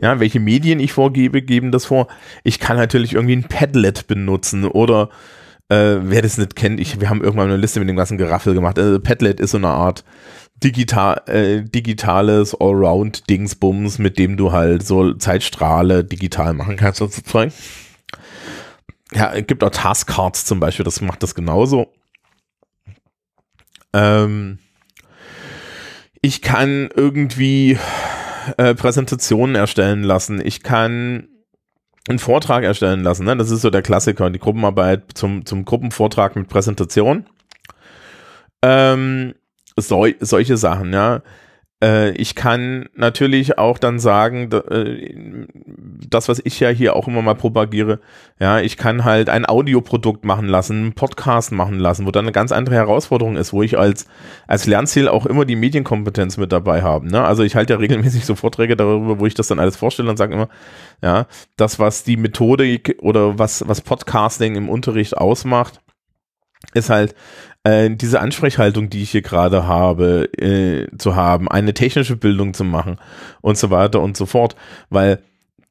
ja, 0.02 0.20
welche 0.20 0.40
Medien 0.40 0.80
ich 0.80 0.94
vorgebe, 0.94 1.42
geben 1.42 1.72
das 1.72 1.86
vor. 1.86 2.08
Ich 2.44 2.60
kann 2.60 2.78
natürlich 2.78 3.14
irgendwie 3.14 3.36
ein 3.36 3.48
Padlet 3.48 4.08
benutzen 4.08 4.66
oder 4.66 5.10
äh, 5.70 5.98
wer 6.02 6.22
das 6.22 6.38
nicht 6.38 6.56
kennt, 6.56 6.80
ich, 6.80 7.00
wir 7.00 7.10
haben 7.10 7.24
irgendwann 7.24 7.48
eine 7.48 7.58
Liste 7.58 7.80
mit 7.80 7.90
dem 7.90 7.96
ganzen 7.96 8.18
Geraffel 8.18 8.54
gemacht. 8.54 8.78
Also 8.78 9.00
Padlet 9.00 9.40
ist 9.40 9.52
so 9.52 9.58
eine 9.58 9.70
Art 9.70 10.04
digital, 10.64 11.22
äh, 11.28 11.62
digitales 11.64 12.56
Allround-Dingsbums, 12.60 14.00
mit 14.00 14.18
dem 14.18 14.38
du 14.38 14.52
halt 14.52 14.86
so 14.86 15.14
Zeitstrahle 15.14 16.04
digital 16.04 16.54
machen 16.54 16.76
kannst 16.76 17.00
sozusagen. 17.00 17.52
Ja, 19.14 19.34
es 19.34 19.46
gibt 19.46 19.64
auch 19.64 19.70
Taskcards 19.70 20.46
zum 20.46 20.60
Beispiel, 20.60 20.86
das 20.86 21.02
macht 21.02 21.24
das 21.24 21.36
genauso. 21.36 21.92
Ähm, 23.94 24.60
ich 26.22 26.42
kann 26.42 26.90
irgendwie 26.96 27.78
äh, 28.58 28.76
Präsentationen 28.76 29.56
erstellen 29.56 30.04
lassen. 30.04 30.42
Ich 30.44 30.64
kann 30.64 31.28
einen 32.08 32.20
Vortrag 32.20 32.64
erstellen 32.64 33.04
lassen. 33.04 33.26
Ne? 33.26 33.38
Das 33.38 33.52
ist 33.52 33.62
so 33.62 33.70
der 33.70 33.82
Klassiker, 33.82 34.30
die 34.30 34.40
Gruppenarbeit 34.40 35.04
zum, 35.14 35.46
zum 35.46 35.66
Gruppenvortrag 35.66 36.36
mit 36.36 36.50
Präsentation. 36.50 37.26
Ähm, 38.62 39.36
so, 39.78 40.08
solche 40.20 40.58
Sachen, 40.58 40.94
ja. 40.94 41.22
Äh, 41.84 42.12
ich 42.12 42.34
kann 42.36 42.88
natürlich 42.96 43.58
auch 43.58 43.78
dann 43.78 44.00
sagen, 44.00 44.50
äh, 44.52 45.46
das, 46.10 46.30
was 46.30 46.42
ich 46.44 46.60
ja 46.60 46.70
hier 46.70 46.96
auch 46.96 47.10
immer 47.10 47.22
mal 47.22 47.36
propagiere, 47.36 48.00
ja, 48.40 48.62
ich 48.62 48.78
kann 48.78 49.04
halt 49.04 49.30
ein 49.30 49.46
Audioprodukt 49.46 50.24
machen 50.24 50.48
lassen, 50.48 50.78
einen 50.78 50.94
Podcast 50.94 51.52
machen 51.52 51.80
lassen, 51.80 52.06
wo 52.06 52.12
dann 52.12 52.24
eine 52.24 52.32
ganz 52.32 52.54
andere 52.54 52.76
Herausforderung 52.76 53.36
ist, 53.36 53.52
wo 53.52 53.64
ich 53.64 53.78
als, 53.78 54.08
als 54.48 54.66
Lernziel 54.66 55.10
auch 55.10 55.26
immer 55.26 55.44
die 55.44 55.58
Medienkompetenz 55.58 56.38
mit 56.38 56.54
dabei 56.54 56.84
habe. 56.84 57.08
Ne? 57.08 57.24
Also 57.24 57.44
ich 57.44 57.56
halte 57.56 57.74
ja 57.74 57.80
regelmäßig 57.80 58.26
so 58.26 58.36
Vorträge 58.36 58.78
darüber, 58.78 59.20
wo 59.20 59.26
ich 59.26 59.34
das 59.34 59.48
dann 59.48 59.60
alles 59.60 59.76
vorstelle 59.76 60.10
und 60.10 60.18
sage 60.18 60.34
immer, 60.34 60.48
ja, 61.02 61.28
das, 61.58 61.80
was 61.80 62.06
die 62.06 62.16
Methodik 62.18 62.98
oder 63.02 63.38
was, 63.38 63.68
was 63.68 63.82
Podcasting 63.82 64.56
im 64.56 64.70
Unterricht 64.70 65.18
ausmacht, 65.18 65.82
ist 66.74 66.90
halt 66.90 67.14
äh, 67.64 67.90
diese 67.90 68.20
Ansprechhaltung, 68.20 68.90
die 68.90 69.04
ich 69.04 69.12
hier 69.12 69.22
gerade 69.22 69.66
habe, 69.66 70.30
äh, 70.38 70.88
zu 70.98 71.16
haben, 71.16 71.48
eine 71.48 71.74
technische 71.74 72.16
Bildung 72.18 72.54
zu 72.54 72.64
machen 72.64 72.98
und 73.42 73.58
so 73.58 73.70
weiter 73.70 74.02
und 74.02 74.18
so 74.18 74.26
fort, 74.26 74.56
weil 74.90 75.20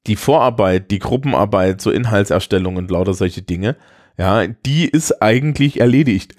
die 0.07 0.16
Vorarbeit, 0.16 0.90
die 0.90 0.98
Gruppenarbeit, 0.98 1.81
so 1.81 1.90
Inhaltserstellung 1.90 2.76
und 2.76 2.90
lauter 2.90 3.14
solche 3.14 3.42
Dinge, 3.42 3.76
ja, 4.18 4.46
die 4.46 4.88
ist 4.88 5.22
eigentlich 5.22 5.81
erledigt. 5.81 6.35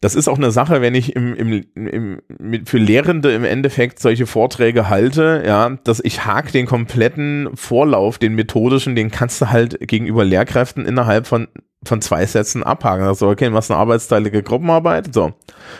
Das 0.00 0.14
ist 0.14 0.28
auch 0.28 0.36
eine 0.36 0.52
Sache, 0.52 0.80
wenn 0.80 0.94
ich 0.94 1.16
im, 1.16 1.34
im, 1.34 1.64
im, 1.74 2.22
mit, 2.38 2.68
für 2.68 2.78
Lehrende 2.78 3.32
im 3.32 3.44
Endeffekt 3.44 3.98
solche 3.98 4.26
Vorträge 4.26 4.88
halte, 4.88 5.42
ja, 5.44 5.70
dass 5.82 6.00
ich 6.00 6.24
hake 6.24 6.52
den 6.52 6.66
kompletten 6.66 7.48
Vorlauf, 7.54 8.18
den 8.18 8.34
methodischen, 8.34 8.94
den 8.94 9.10
kannst 9.10 9.40
du 9.40 9.50
halt 9.50 9.78
gegenüber 9.80 10.24
Lehrkräften 10.24 10.86
innerhalb 10.86 11.26
von 11.26 11.48
von 11.84 12.02
zwei 12.02 12.26
Sätzen 12.26 12.64
abhaken. 12.64 13.06
Also, 13.06 13.28
okay, 13.28 13.52
was 13.52 13.70
eine 13.70 13.78
arbeitsteilige 13.78 14.42
Gruppenarbeit. 14.42 15.14
So. 15.14 15.32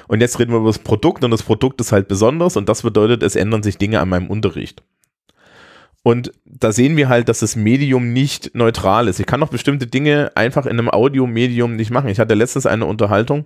Und 0.06 0.20
jetzt 0.20 0.38
reden 0.38 0.52
wir 0.52 0.58
über 0.58 0.68
das 0.68 0.78
Produkt 0.78 1.24
und 1.24 1.30
das 1.30 1.42
Produkt 1.42 1.80
ist 1.80 1.92
halt 1.92 2.08
besonders 2.08 2.56
und 2.56 2.68
das 2.68 2.82
bedeutet, 2.82 3.22
es 3.22 3.36
ändern 3.36 3.62
sich 3.62 3.78
Dinge 3.78 4.00
an 4.00 4.08
meinem 4.08 4.28
Unterricht. 4.28 4.82
Und 6.04 6.32
da 6.44 6.72
sehen 6.72 6.96
wir 6.96 7.08
halt, 7.08 7.28
dass 7.28 7.40
das 7.40 7.56
Medium 7.56 8.12
nicht 8.12 8.54
neutral 8.54 9.08
ist. 9.08 9.18
Ich 9.20 9.26
kann 9.26 9.42
auch 9.42 9.50
bestimmte 9.50 9.86
Dinge 9.86 10.30
einfach 10.36 10.64
in 10.64 10.78
einem 10.78 10.88
Audiomedium 10.88 11.76
nicht 11.76 11.90
machen. 11.90 12.08
Ich 12.08 12.20
hatte 12.20 12.34
letztens 12.34 12.66
eine 12.66 12.86
Unterhaltung, 12.86 13.44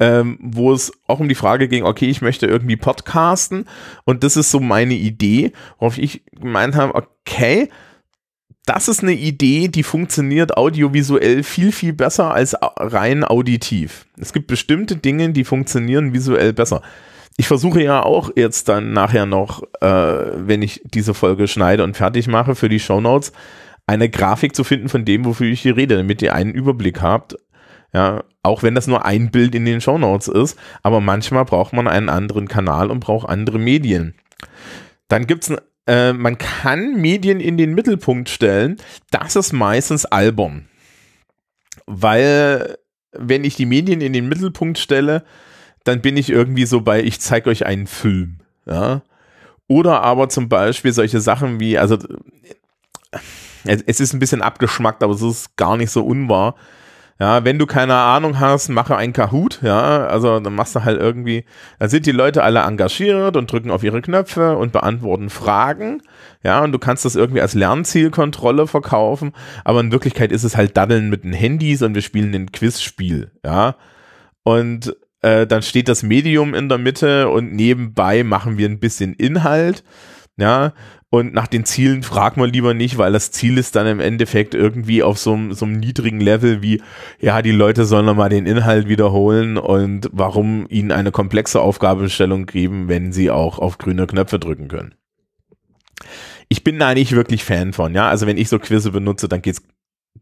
ähm, 0.00 0.38
wo 0.40 0.72
es 0.72 0.92
auch 1.06 1.20
um 1.20 1.28
die 1.28 1.34
Frage 1.34 1.68
ging, 1.68 1.84
okay, 1.84 2.06
ich 2.06 2.22
möchte 2.22 2.46
irgendwie 2.46 2.76
podcasten 2.76 3.66
und 4.04 4.24
das 4.24 4.36
ist 4.36 4.50
so 4.50 4.60
meine 4.60 4.94
Idee, 4.94 5.52
worauf 5.78 5.98
ich 5.98 6.24
gemeint 6.32 6.74
habe, 6.74 6.94
okay, 6.94 7.68
das 8.66 8.88
ist 8.88 9.02
eine 9.02 9.12
Idee, 9.12 9.68
die 9.68 9.82
funktioniert 9.82 10.56
audiovisuell 10.56 11.42
viel, 11.42 11.70
viel 11.70 11.92
besser 11.92 12.32
als 12.32 12.56
rein 12.60 13.22
auditiv. 13.22 14.06
Es 14.18 14.32
gibt 14.32 14.46
bestimmte 14.46 14.96
Dinge, 14.96 15.30
die 15.30 15.44
funktionieren 15.44 16.14
visuell 16.14 16.52
besser. 16.54 16.80
Ich 17.36 17.46
versuche 17.46 17.82
ja 17.82 18.02
auch 18.02 18.30
jetzt 18.36 18.68
dann 18.68 18.92
nachher 18.92 19.26
noch, 19.26 19.64
äh, 19.80 19.86
wenn 19.86 20.62
ich 20.62 20.80
diese 20.84 21.14
Folge 21.14 21.48
schneide 21.48 21.84
und 21.84 21.96
fertig 21.96 22.26
mache 22.28 22.54
für 22.54 22.68
die 22.68 22.80
Show 22.80 23.00
Notes, 23.00 23.32
eine 23.86 24.08
Grafik 24.08 24.56
zu 24.56 24.64
finden 24.64 24.88
von 24.88 25.04
dem, 25.04 25.24
wofür 25.24 25.50
ich 25.50 25.60
hier 25.60 25.76
rede, 25.76 25.96
damit 25.96 26.22
ihr 26.22 26.34
einen 26.34 26.52
Überblick 26.52 27.02
habt. 27.02 27.36
Ja, 27.94 28.24
auch 28.42 28.62
wenn 28.62 28.74
das 28.74 28.88
nur 28.88 29.04
ein 29.04 29.30
Bild 29.30 29.54
in 29.54 29.64
den 29.64 29.80
Show 29.80 29.96
Notes 29.98 30.28
ist, 30.28 30.58
aber 30.82 31.00
manchmal 31.00 31.44
braucht 31.44 31.72
man 31.72 31.86
einen 31.86 32.08
anderen 32.08 32.48
Kanal 32.48 32.90
und 32.90 33.00
braucht 33.00 33.28
andere 33.28 33.58
Medien. 33.58 34.14
Dann 35.08 35.26
gibt's 35.26 35.52
äh, 35.86 36.12
man 36.12 36.38
kann 36.38 37.00
Medien 37.00 37.40
in 37.40 37.56
den 37.56 37.74
Mittelpunkt 37.74 38.28
stellen, 38.28 38.78
das 39.10 39.36
ist 39.36 39.52
meistens 39.52 40.06
albern. 40.06 40.68
Weil, 41.86 42.78
wenn 43.12 43.44
ich 43.44 43.56
die 43.56 43.66
Medien 43.66 44.00
in 44.00 44.12
den 44.12 44.28
Mittelpunkt 44.28 44.78
stelle, 44.78 45.24
dann 45.84 46.00
bin 46.00 46.16
ich 46.16 46.30
irgendwie 46.30 46.64
so 46.64 46.80
bei, 46.80 47.02
ich 47.02 47.20
zeige 47.20 47.50
euch 47.50 47.66
einen 47.66 47.86
Film. 47.86 48.40
Ja? 48.66 49.02
Oder 49.68 50.02
aber 50.02 50.28
zum 50.30 50.48
Beispiel 50.48 50.92
solche 50.92 51.20
Sachen 51.20 51.60
wie, 51.60 51.78
also 51.78 51.98
es 53.64 54.00
ist 54.00 54.12
ein 54.14 54.18
bisschen 54.18 54.42
abgeschmackt, 54.42 55.02
aber 55.02 55.14
es 55.14 55.22
ist 55.22 55.56
gar 55.56 55.76
nicht 55.76 55.90
so 55.90 56.04
unwahr. 56.04 56.54
Ja, 57.20 57.44
wenn 57.44 57.60
du 57.60 57.66
keine 57.66 57.94
Ahnung 57.94 58.40
hast, 58.40 58.68
mache 58.70 58.96
ein 58.96 59.12
Kahoot, 59.12 59.60
ja, 59.62 60.04
also 60.06 60.40
dann 60.40 60.54
machst 60.54 60.74
du 60.74 60.82
halt 60.82 61.00
irgendwie, 61.00 61.44
da 61.78 61.88
sind 61.88 62.06
die 62.06 62.12
Leute 62.12 62.42
alle 62.42 62.60
engagiert 62.60 63.36
und 63.36 63.52
drücken 63.52 63.70
auf 63.70 63.84
ihre 63.84 64.02
Knöpfe 64.02 64.56
und 64.56 64.72
beantworten 64.72 65.30
Fragen, 65.30 66.02
ja, 66.42 66.64
und 66.64 66.72
du 66.72 66.80
kannst 66.80 67.04
das 67.04 67.14
irgendwie 67.14 67.40
als 67.40 67.54
Lernzielkontrolle 67.54 68.66
verkaufen, 68.66 69.32
aber 69.64 69.78
in 69.78 69.92
Wirklichkeit 69.92 70.32
ist 70.32 70.42
es 70.42 70.56
halt 70.56 70.76
Daddeln 70.76 71.08
mit 71.08 71.22
den 71.22 71.32
Handys 71.32 71.82
und 71.82 71.94
wir 71.94 72.02
spielen 72.02 72.34
ein 72.34 72.50
Quizspiel, 72.50 73.30
ja, 73.44 73.76
und 74.42 74.96
äh, 75.22 75.46
dann 75.46 75.62
steht 75.62 75.88
das 75.88 76.02
Medium 76.02 76.52
in 76.52 76.68
der 76.68 76.78
Mitte 76.78 77.28
und 77.28 77.52
nebenbei 77.52 78.24
machen 78.24 78.58
wir 78.58 78.68
ein 78.68 78.80
bisschen 78.80 79.14
Inhalt, 79.14 79.84
ja, 80.36 80.72
und 81.14 81.32
nach 81.32 81.46
den 81.46 81.64
Zielen 81.64 82.02
fragt 82.02 82.36
man 82.38 82.50
lieber 82.50 82.74
nicht, 82.74 82.98
weil 82.98 83.12
das 83.12 83.30
Ziel 83.30 83.56
ist 83.56 83.76
dann 83.76 83.86
im 83.86 84.00
Endeffekt 84.00 84.52
irgendwie 84.52 85.04
auf 85.04 85.16
so, 85.16 85.34
einem 85.34 85.52
so 85.52 85.64
einem 85.64 85.78
niedrigen 85.78 86.18
Level 86.18 86.60
wie, 86.60 86.82
ja, 87.20 87.40
die 87.40 87.52
Leute 87.52 87.84
sollen 87.84 88.04
nochmal 88.04 88.30
den 88.30 88.46
Inhalt 88.46 88.88
wiederholen 88.88 89.56
und 89.56 90.10
warum 90.10 90.66
ihnen 90.68 90.90
eine 90.90 91.12
komplexe 91.12 91.60
Aufgabenstellung 91.60 92.46
geben, 92.46 92.88
wenn 92.88 93.12
sie 93.12 93.30
auch 93.30 93.60
auf 93.60 93.78
grüne 93.78 94.08
Knöpfe 94.08 94.40
drücken 94.40 94.66
können. 94.66 94.96
Ich 96.48 96.64
bin 96.64 96.80
da 96.80 96.92
nicht 96.94 97.12
wirklich 97.12 97.44
Fan 97.44 97.72
von, 97.72 97.94
ja. 97.94 98.08
Also 98.08 98.26
wenn 98.26 98.36
ich 98.36 98.48
so 98.48 98.58
Quizze 98.58 98.90
benutze, 98.90 99.28
dann 99.28 99.40
geht's, 99.40 99.62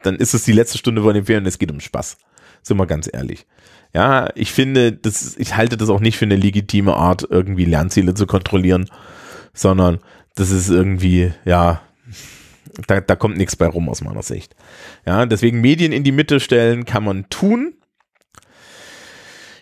dann 0.02 0.16
ist 0.16 0.34
es 0.34 0.44
die 0.44 0.52
letzte 0.52 0.76
Stunde 0.76 1.00
von 1.00 1.14
dem 1.14 1.24
Film 1.24 1.38
und 1.40 1.46
es 1.46 1.58
geht 1.58 1.72
um 1.72 1.80
Spaß. 1.80 2.18
Sind 2.62 2.76
wir 2.76 2.86
ganz 2.86 3.08
ehrlich. 3.10 3.46
Ja, 3.94 4.28
ich 4.34 4.52
finde, 4.52 4.92
das, 4.92 5.38
ich 5.38 5.56
halte 5.56 5.78
das 5.78 5.88
auch 5.88 6.00
nicht 6.00 6.18
für 6.18 6.26
eine 6.26 6.36
legitime 6.36 6.94
Art, 6.94 7.26
irgendwie 7.30 7.64
Lernziele 7.64 8.12
zu 8.12 8.26
kontrollieren, 8.26 8.90
sondern 9.52 10.00
das 10.34 10.50
ist 10.50 10.70
irgendwie, 10.70 11.32
ja, 11.44 11.82
da, 12.86 13.00
da 13.00 13.16
kommt 13.16 13.36
nichts 13.36 13.56
bei 13.56 13.66
rum 13.66 13.88
aus 13.88 14.02
meiner 14.02 14.22
Sicht. 14.22 14.56
Ja, 15.06 15.26
deswegen 15.26 15.60
Medien 15.60 15.92
in 15.92 16.04
die 16.04 16.12
Mitte 16.12 16.40
stellen 16.40 16.84
kann 16.84 17.04
man 17.04 17.28
tun. 17.28 17.74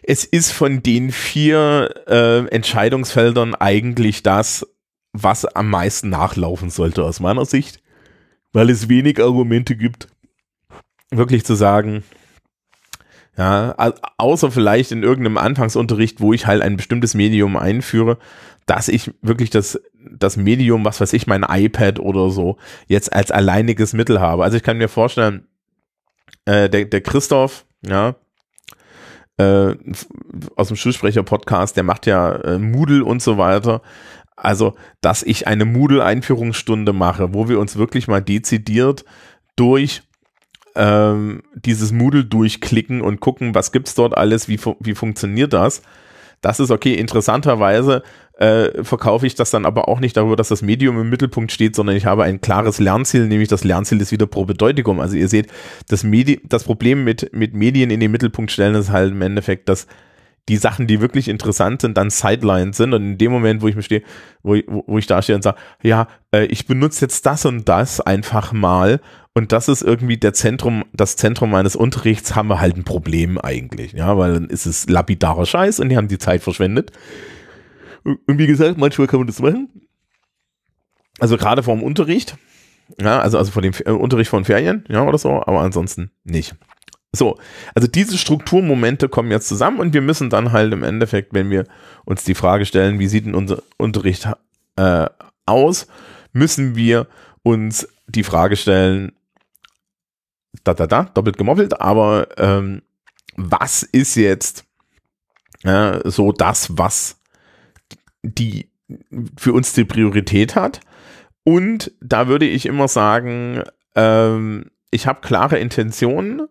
Es 0.03 0.25
ist 0.25 0.53
von 0.53 0.83
den 0.83 1.13
vier 1.13 1.95
äh, 2.07 2.47
Entscheidungsfeldern 2.49 3.55
eigentlich 3.55 4.23
das, 4.23 4.67
was 5.13 5.45
am 5.45 5.69
meisten 5.69 6.09
nachlaufen 6.09 6.71
sollte 6.71 7.05
aus 7.05 7.21
meiner 7.21 7.45
Sicht, 7.45 7.83
weil 8.53 8.71
es 8.71 8.89
wenig 8.89 9.21
Argumente 9.21 9.77
gibt, 9.77 10.09
wirklich 11.11 11.45
zu 11.45 11.55
sagen, 11.55 12.05
ja, 13.37 13.75
außer 14.19 14.51
vielleicht 14.51 14.93
in 14.93 15.03
irgendeinem 15.03 15.39
Anfangsunterricht, 15.39 16.21
wo 16.21 16.33
ich 16.33 16.47
halt 16.47 16.63
ein 16.63 16.77
bestimmtes 16.77 17.15
Medium 17.15 17.57
einführe, 17.57 18.19
dass 18.67 18.89
ich 18.89 19.13
wirklich 19.23 19.51
das, 19.51 19.81
das 20.11 20.37
Medium, 20.37 20.85
was 20.85 21.01
weiß 21.01 21.13
ich, 21.13 21.27
mein 21.27 21.45
iPad 21.49 21.99
oder 21.99 22.31
so, 22.31 22.57
jetzt 22.87 23.13
als 23.13 23.31
alleiniges 23.31 23.93
Mittel 23.93 24.21
habe. 24.21 24.45
Also 24.45 24.57
ich 24.57 24.63
kann 24.63 24.79
mir 24.79 24.89
vorstellen, 24.89 25.47
äh, 26.45 26.69
der, 26.69 26.85
der 26.85 27.01
Christoph, 27.01 27.67
ja, 27.85 28.15
äh, 29.39 29.75
aus 30.57 30.69
dem 30.69 30.77
Schulsprecher-Podcast, 30.77 31.77
der 31.77 31.85
macht 31.85 32.07
ja 32.07 32.33
äh, 32.33 32.59
Moodle 32.59 33.05
und 33.05 33.23
so 33.23 33.39
weiter. 33.39 33.83
Also, 34.37 34.75
dass 35.01 35.23
ich 35.23 35.47
eine 35.47 35.65
Moodle-Einführungsstunde 35.65 36.93
mache, 36.93 37.35
wo 37.35 37.49
wir 37.49 37.59
uns 37.59 37.77
wirklich 37.77 38.09
mal 38.09 38.23
dezidiert 38.23 39.05
durch 39.57 40.03
ähm, 40.75 41.43
dieses 41.55 41.93
Moodle 41.93 42.25
durchklicken 42.25 43.01
und 43.01 43.21
gucken, 43.21 43.55
was 43.55 43.73
gibt's 43.73 43.95
dort 43.95 44.17
alles, 44.17 44.49
wie, 44.49 44.59
fu 44.59 44.77
wie 44.81 44.95
funktioniert 44.95 45.53
das. 45.53 45.83
Das 46.41 46.61
ist 46.61 46.71
okay. 46.71 46.95
Interessanterweise 46.95 48.03
äh, 48.39 48.83
verkaufe 48.83 49.27
ich 49.27 49.35
das 49.35 49.51
dann 49.51 49.67
aber 49.67 49.89
auch 49.89 50.01
nicht 50.01 50.17
darüber, 50.17 50.37
dass 50.37 50.49
das 50.49 50.63
Medium 50.63 50.99
im 50.99 51.11
Mittelpunkt 51.11 51.53
steht, 51.53 51.77
sondern 51.77 51.97
ich 51.97 52.07
habe 52.07 52.25
ein 52.25 52.41
klares 52.41 52.79
Lernziel, 52.79 53.27
nämlich 53.27 53.49
das 53.49 53.65
Lernziel 53.65 54.01
ist 54.01 54.13
wieder 54.13 54.27
pro 54.27 54.47
Bedeutigung. 54.47 55.01
Also 55.01 55.17
ihr 55.17 55.29
seht, 55.29 55.49
das, 55.89 56.05
Medi 56.05 56.41
das 56.49 56.65
Problem 56.65 57.05
mit, 57.05 57.31
mit 57.35 57.55
Medien 57.55 57.91
in 57.91 58.01
den 58.01 58.11
Mittelpunkt 58.11 58.51
stellen 58.51 58.75
ist 58.75 58.91
halt 58.91 59.13
im 59.13 59.23
Endeffekt, 59.23 59.69
dass 59.69 59.87
die 60.49 60.57
Sachen, 60.57 60.87
die 60.87 61.01
wirklich 61.01 61.29
interessant 61.29 61.83
sind, 61.83 61.97
dann 61.97 62.11
Sidelines 62.11 62.77
sind. 62.77 62.95
Und 62.95 63.03
in 63.03 63.19
dem 63.19 63.31
Moment, 63.31 63.63
wo 63.63 63.69
ich 63.69 63.77
mir 63.77 63.83
stehe, 63.83 64.03
wo, 64.43 64.57
wo 64.87 64.99
ich 64.99 65.07
da 65.07 65.23
stehe 65.23 65.37
und 65.37 65.43
sage, 65.43 65.59
ja, 65.83 66.09
äh, 66.33 66.47
ich 66.47 66.67
benutze 66.67 67.05
jetzt 67.05 67.27
das 67.27 67.45
und 67.45 67.69
das 67.69 68.01
einfach 68.01 68.53
mal 68.53 69.01
und 69.33 69.53
das 69.53 69.69
ist 69.69 69.83
irgendwie 69.83 70.17
der 70.17 70.33
Zentrum, 70.33 70.85
das 70.93 71.17
Zentrum 71.17 71.51
meines 71.51 71.77
Unterrichts, 71.77 72.35
haben 72.35 72.49
wir 72.49 72.61
halt 72.61 72.77
ein 72.77 72.85
Problem 72.85 73.39
eigentlich, 73.39 73.93
ja, 73.93 74.17
weil 74.19 74.35
dann 74.35 74.47
ist 74.47 74.67
es 74.67 74.89
lapidarer 74.89 75.47
Scheiß 75.47 75.79
und 75.81 75.89
die 75.89 75.97
haben 75.97 76.09
die 76.09 76.19
Zeit 76.19 76.43
verschwendet. 76.43 76.91
Und 78.03 78.39
wie 78.39 78.47
gesagt, 78.47 78.77
manchmal 78.77 79.07
kann 79.07 79.21
man 79.21 79.27
das 79.29 79.41
machen. 79.41 79.69
Also 81.21 81.37
gerade 81.37 81.63
vor 81.63 81.77
dem 81.77 81.83
Unterricht, 81.83 82.37
ja, 83.01 83.21
also, 83.21 83.39
also 83.39 83.53
vor 83.53 83.63
dem 83.63 83.73
äh, 83.85 83.91
Unterricht 83.91 84.31
von 84.31 84.45
Ferien, 84.45 84.85
ja, 84.89 85.05
oder 85.05 85.19
so, 85.19 85.31
aber 85.31 85.61
ansonsten 85.61 86.11
nicht. 86.25 86.57
So, 87.13 87.39
also 87.75 87.89
diese 87.89 88.17
Strukturmomente 88.19 89.09
kommen 89.09 89.31
jetzt 89.31 89.49
zusammen 89.49 89.81
und 89.81 89.95
wir 89.95 90.01
müssen 90.01 90.31
dann 90.31 90.53
halt 90.53 90.73
im 90.73 90.85
Endeffekt, 90.85 91.35
wenn 91.35 91.51
wir 91.51 91.67
uns 92.05 92.23
die 92.23 92.35
Frage 92.35 92.67
stellen, 92.67 92.99
wie 93.01 93.09
sieht 93.09 93.27
denn 93.27 93.35
unser 93.35 93.63
Unterricht 93.79 94.29
äh, 94.77 95.07
aus, 95.45 95.89
müssen 96.33 96.77
wir 96.77 97.09
uns 97.43 97.89
die 98.07 98.23
Frage 98.23 98.57
stellen, 98.57 99.13
da, 100.63 100.75
da, 100.75 100.87
da, 100.87 101.05
doppelt 101.05 101.37
gemoppelt, 101.37 101.81
aber 101.81 102.29
ähm, 102.39 102.83
was 103.37 103.83
ist 103.83 104.15
jetzt 104.15 104.65
äh, 105.65 106.01
so 106.05 106.33
das, 106.33 106.79
was 106.79 107.21
die 108.23 108.71
für 109.37 109.53
uns 109.53 109.73
die 109.73 109.85
Priorität 109.85 110.57
hat. 110.57 110.81
Und 111.45 111.93
da 112.01 112.29
würde 112.29 112.47
ich 112.47 112.67
immer 112.67 112.89
sagen, 112.89 113.63
ähm, 113.95 114.71
ich 114.91 115.07
habe 115.07 115.21
klare 115.21 115.59
Intentionen, 115.59 116.49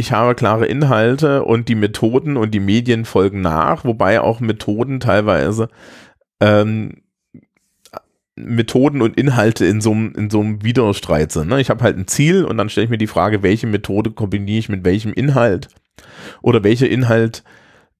ich 0.00 0.12
habe 0.12 0.34
klare 0.34 0.66
Inhalte 0.66 1.44
und 1.44 1.68
die 1.68 1.74
Methoden 1.74 2.36
und 2.36 2.52
die 2.52 2.60
Medien 2.60 3.04
folgen 3.04 3.40
nach, 3.40 3.84
wobei 3.84 4.20
auch 4.20 4.40
Methoden 4.40 4.98
teilweise 4.98 5.68
ähm, 6.40 7.02
Methoden 8.34 9.02
und 9.02 9.16
Inhalte 9.16 9.66
in 9.66 9.80
so 9.80 9.90
einem 9.92 10.64
Widerstreit 10.64 11.32
sind. 11.32 11.48
Ne? 11.48 11.60
Ich 11.60 11.70
habe 11.70 11.84
halt 11.84 11.96
ein 11.96 12.08
Ziel 12.08 12.44
und 12.44 12.56
dann 12.56 12.68
stelle 12.68 12.86
ich 12.86 12.90
mir 12.90 12.98
die 12.98 13.06
Frage, 13.06 13.42
welche 13.42 13.66
Methode 13.66 14.10
kombiniere 14.10 14.58
ich 14.58 14.68
mit 14.68 14.84
welchem 14.84 15.12
Inhalt 15.12 15.68
oder 16.42 16.64
welcher 16.64 16.88
Inhalt 16.88 17.44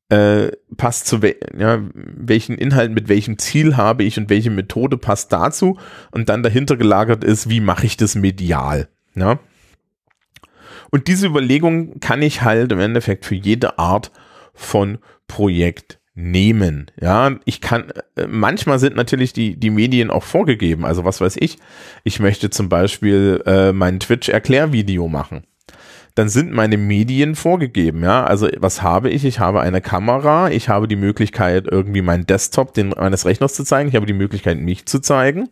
äh, 0.08 0.50
passt 0.76 1.06
zu 1.06 1.22
we 1.22 1.36
ja, 1.56 1.80
welchen 1.92 2.56
Inhalt 2.56 2.92
mit 2.92 3.08
welchem 3.08 3.38
Ziel 3.38 3.76
habe 3.76 4.02
ich 4.02 4.18
und 4.18 4.30
welche 4.30 4.50
Methode 4.50 4.96
passt 4.96 5.32
dazu 5.32 5.78
und 6.10 6.28
dann 6.28 6.42
dahinter 6.42 6.76
gelagert 6.76 7.22
ist, 7.22 7.48
wie 7.48 7.60
mache 7.60 7.86
ich 7.86 7.96
das 7.96 8.14
medial. 8.14 8.88
Ja? 9.14 9.38
Und 10.90 11.08
diese 11.08 11.26
Überlegung 11.26 12.00
kann 12.00 12.22
ich 12.22 12.42
halt 12.42 12.72
im 12.72 12.80
Endeffekt 12.80 13.24
für 13.24 13.34
jede 13.34 13.78
Art 13.78 14.10
von 14.54 14.98
Projekt 15.28 15.98
nehmen. 16.14 16.90
Ja, 17.00 17.36
ich 17.44 17.60
kann, 17.60 17.92
äh, 18.16 18.26
manchmal 18.26 18.78
sind 18.78 18.96
natürlich 18.96 19.32
die, 19.32 19.56
die 19.56 19.70
Medien 19.70 20.10
auch 20.10 20.24
vorgegeben. 20.24 20.84
Also 20.84 21.04
was 21.04 21.20
weiß 21.20 21.36
ich, 21.38 21.58
ich 22.04 22.20
möchte 22.20 22.50
zum 22.50 22.68
Beispiel 22.68 23.42
äh, 23.46 23.72
mein 23.72 24.00
Twitch-Erklärvideo 24.00 25.08
machen 25.08 25.44
dann 26.14 26.28
sind 26.28 26.52
meine 26.52 26.76
Medien 26.76 27.34
vorgegeben, 27.34 28.02
ja. 28.02 28.24
Also 28.24 28.48
was 28.58 28.82
habe 28.82 29.10
ich? 29.10 29.24
Ich 29.24 29.38
habe 29.38 29.60
eine 29.60 29.80
Kamera, 29.80 30.50
ich 30.50 30.68
habe 30.68 30.88
die 30.88 30.96
Möglichkeit, 30.96 31.66
irgendwie 31.70 32.02
meinen 32.02 32.26
Desktop 32.26 32.74
den, 32.74 32.90
meines 32.90 33.26
Rechners 33.26 33.54
zu 33.54 33.64
zeigen, 33.64 33.88
ich 33.88 33.94
habe 33.94 34.06
die 34.06 34.12
Möglichkeit, 34.12 34.58
mich 34.58 34.86
zu 34.86 35.00
zeigen. 35.00 35.48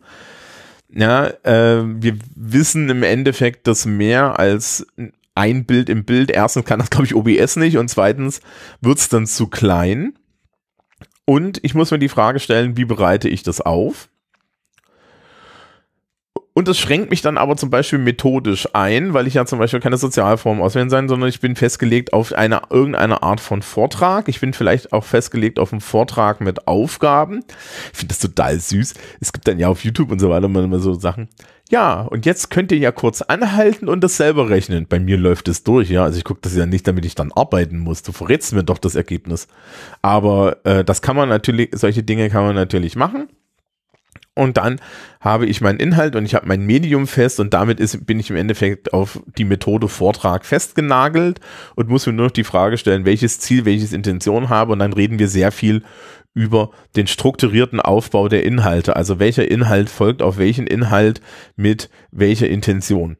Ja, 0.91 1.27
äh, 1.43 1.83
wir 1.85 2.17
wissen 2.35 2.89
im 2.89 3.03
Endeffekt, 3.03 3.67
dass 3.67 3.85
mehr 3.85 4.39
als 4.39 4.87
ein 5.35 5.65
Bild 5.65 5.89
im 5.89 6.05
Bild, 6.05 6.31
erstens 6.31 6.65
kann 6.65 6.79
das, 6.79 6.89
glaube 6.89 7.05
ich, 7.05 7.15
OBS 7.15 7.55
nicht 7.55 7.77
und 7.77 7.89
zweitens 7.89 8.41
wird 8.81 8.97
es 8.97 9.09
dann 9.09 9.25
zu 9.25 9.47
klein. 9.47 10.17
Und 11.25 11.59
ich 11.63 11.75
muss 11.75 11.91
mir 11.91 11.99
die 11.99 12.09
Frage 12.09 12.39
stellen, 12.39 12.75
wie 12.75 12.85
bereite 12.85 13.29
ich 13.29 13.43
das 13.43 13.61
auf? 13.61 14.09
Und 16.53 16.67
das 16.67 16.77
schränkt 16.77 17.09
mich 17.09 17.21
dann 17.21 17.37
aber 17.37 17.55
zum 17.55 17.69
Beispiel 17.69 17.99
methodisch 17.99 18.67
ein, 18.73 19.13
weil 19.13 19.27
ich 19.27 19.35
ja 19.35 19.45
zum 19.45 19.59
Beispiel 19.59 19.79
keine 19.79 19.95
Sozialform 19.95 20.61
auswählen 20.61 20.89
sein, 20.89 21.07
sondern 21.07 21.29
ich 21.29 21.39
bin 21.39 21.55
festgelegt 21.55 22.11
auf 22.11 22.33
eine, 22.33 22.63
irgendeine 22.69 23.23
Art 23.23 23.39
von 23.39 23.61
Vortrag. 23.61 24.27
Ich 24.27 24.41
bin 24.41 24.51
vielleicht 24.51 24.91
auch 24.91 25.05
festgelegt 25.05 25.57
auf 25.57 25.71
einen 25.71 25.79
Vortrag 25.79 26.41
mit 26.41 26.67
Aufgaben. 26.67 27.45
Ich 27.93 27.99
finde 27.99 28.09
das 28.09 28.19
total 28.19 28.59
süß. 28.59 28.93
Es 29.21 29.31
gibt 29.31 29.47
dann 29.47 29.57
ja 29.59 29.69
auf 29.69 29.85
YouTube 29.85 30.11
und 30.11 30.19
so 30.19 30.29
weiter 30.29 30.47
immer 30.47 30.79
so 30.79 30.95
Sachen. 30.95 31.29
Ja, 31.71 32.01
und 32.01 32.25
jetzt 32.25 32.49
könnt 32.49 32.71
ihr 32.71 32.79
ja 32.79 32.91
kurz 32.91 33.21
anhalten 33.21 33.87
und 33.87 34.03
das 34.03 34.17
selber 34.17 34.49
rechnen. 34.49 34.87
Bei 34.87 34.99
mir 34.99 35.17
läuft 35.17 35.47
es 35.47 35.63
durch, 35.63 35.89
ja. 35.89 36.03
Also 36.03 36.17
ich 36.17 36.23
gucke 36.23 36.41
das 36.41 36.55
ja 36.55 36.65
nicht, 36.65 36.87
damit 36.87 37.05
ich 37.05 37.13
dann 37.13 37.31
arbeiten 37.31 37.77
muss. 37.77 38.01
Du 38.01 38.11
verrätst 38.11 38.53
mir 38.53 38.63
doch 38.63 38.79
das 38.79 38.95
Ergebnis. 38.95 39.47
Aber 40.01 40.57
äh, 40.65 40.83
das 40.83 41.03
kann 41.03 41.15
man 41.15 41.29
natürlich, 41.29 41.69
solche 41.73 42.01
Dinge 42.01 42.29
kann 42.29 42.43
man 42.43 42.55
natürlich 42.55 42.95
machen 42.95 43.29
und 44.39 44.55
dann 44.57 44.79
habe 45.19 45.45
ich 45.45 45.59
meinen 45.59 45.79
Inhalt 45.79 46.15
und 46.15 46.25
ich 46.25 46.33
habe 46.33 46.47
mein 46.47 46.65
Medium 46.65 47.07
fest 47.07 47.41
und 47.41 47.53
damit 47.53 47.79
ist, 47.79 48.05
bin 48.05 48.19
ich 48.21 48.29
im 48.29 48.37
Endeffekt 48.37 48.93
auf 48.93 49.21
die 49.37 49.43
Methode 49.43 49.89
Vortrag 49.89 50.45
festgenagelt 50.45 51.41
und 51.75 51.89
muss 51.89 52.07
mir 52.07 52.13
nur 52.13 52.27
noch 52.27 52.31
die 52.31 52.45
Frage 52.45 52.77
stellen, 52.77 53.03
welches 53.05 53.39
Ziel, 53.39 53.65
welches 53.65 53.91
Intention 53.91 54.47
habe 54.47 54.71
und 54.71 54.79
dann 54.79 54.93
reden 54.93 55.19
wir 55.19 55.27
sehr 55.27 55.51
viel 55.51 55.83
über 56.39 56.71
den 56.95 57.05
strukturierten 57.05 57.81
Aufbau 57.81 58.29
der 58.29 58.45
Inhalte, 58.45 58.95
also 58.95 59.19
welcher 59.19 59.51
Inhalt 59.51 59.89
folgt 59.89 60.21
auf 60.21 60.37
welchen 60.37 60.67
Inhalt 60.67 61.19
mit 61.57 61.89
welcher 62.11 62.47
Intention. 62.47 63.17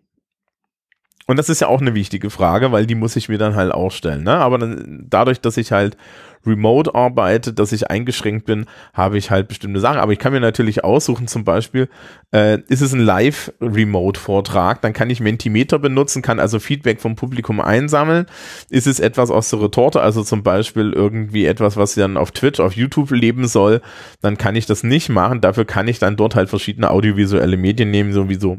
Und 1.30 1.38
das 1.38 1.48
ist 1.48 1.62
ja 1.62 1.68
auch 1.68 1.80
eine 1.80 1.94
wichtige 1.94 2.32
Frage, 2.32 2.72
weil 2.72 2.88
die 2.88 2.96
muss 2.96 3.15
ich 3.15 3.30
mir 3.30 3.38
dann 3.38 3.54
halt 3.54 3.72
auch 3.72 3.92
stellen. 3.92 4.24
Ne? 4.24 4.32
Aber 4.32 4.58
dann, 4.58 5.06
dadurch, 5.08 5.39
dass 5.39 5.58
ich 5.58 5.72
halt 5.72 5.96
remote 6.44 6.96
arbeite, 6.96 7.54
dass 7.54 7.72
ich 7.72 7.92
eingeschränkt 7.92 8.48
bin, 8.48 8.65
habe 8.96 9.20
ich 9.20 9.30
halt 9.30 9.48
bestimmte 9.48 9.80
Sachen. 9.80 10.00
Aber 10.00 10.12
ich 10.12 10.18
kann 10.18 10.34
mir 10.34 10.39
natürlich 10.39 10.84
aussuchen, 10.84 11.28
zum 11.28 11.44
Beispiel, 11.44 11.88
äh, 12.34 12.58
ist 12.68 12.82
es 12.82 12.94
ein 12.94 13.02
Live-Remote-Vortrag, 13.02 14.82
dann 14.82 14.94
kann 14.94 15.12
ich 15.12 15.20
Mentimeter 15.20 15.78
benutzen, 15.78 16.24
kann 16.24 16.39
also 16.39 16.58
Feedback 16.60 17.00
vom 17.00 17.15
Publikum 17.15 17.62
einsammeln. 17.62 18.26
Ist 18.72 18.88
es 18.88 19.00
etwas 19.00 19.30
aus 19.30 19.52
der 19.52 19.62
Retorte, 19.62 20.02
also 20.02 20.24
zum 20.24 20.42
Beispiel 20.42 20.94
irgendwie 20.94 21.46
etwas, 21.46 21.78
was 21.78 21.94
dann 21.94 22.18
auf 22.18 22.32
Twitch, 22.32 22.60
auf 22.60 22.74
YouTube 22.74 23.12
leben 23.12 23.48
soll, 23.48 23.82
dann 24.22 24.39
kann 24.39 24.56
ich 24.56 24.65
das 24.65 24.82
nicht 24.82 25.10
machen. 25.10 25.42
Dafür 25.42 25.65
kann 25.65 25.88
ich 25.88 26.00
dann 26.00 26.15
dort 26.15 26.34
halt 26.34 26.50
verschiedene 26.50 26.89
audiovisuelle 26.89 27.56
Medien 27.56 27.92
nehmen, 27.92 28.13
sowieso 28.13 28.58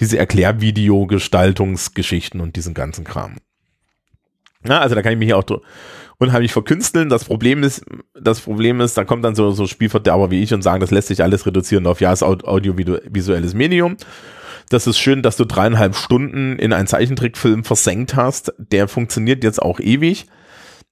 diese 0.00 0.18
Erklärvideo-Gestaltungsgeschichten 0.18 2.40
und 2.40 2.56
diesen 2.56 2.74
ganzen 2.74 3.04
Kram. 3.04 3.36
Ja, 4.66 4.80
also 4.80 4.94
da 4.94 5.02
kann 5.02 5.12
ich 5.12 5.18
mich 5.18 5.34
auch 5.34 5.44
unheimlich 6.18 6.52
verkünsteln. 6.52 7.08
Das 7.08 7.24
Problem 7.24 7.62
ist, 7.62 7.84
das 8.20 8.40
Problem 8.40 8.80
ist, 8.80 8.98
da 8.98 9.04
kommt 9.04 9.24
dann 9.24 9.34
so, 9.34 9.50
so 9.52 9.66
Spielverderber 9.66 10.30
wie 10.30 10.42
ich 10.42 10.52
und 10.52 10.62
sagen, 10.62 10.80
das 10.80 10.90
lässt 10.90 11.08
sich 11.08 11.22
alles 11.22 11.46
reduzieren 11.46 11.86
auf 11.86 12.00
ja, 12.00 12.12
ist 12.12 12.22
audiovisuelles 12.22 13.54
Medium. 13.54 13.96
Das 14.70 14.86
ist 14.86 14.98
schön, 14.98 15.22
dass 15.22 15.36
du 15.36 15.46
dreieinhalb 15.46 15.96
Stunden 15.96 16.58
in 16.58 16.72
einen 16.72 16.86
Zeichentrickfilm 16.86 17.64
versenkt 17.64 18.16
hast. 18.16 18.52
Der 18.58 18.88
funktioniert 18.88 19.42
jetzt 19.42 19.62
auch 19.62 19.80
ewig 19.80 20.26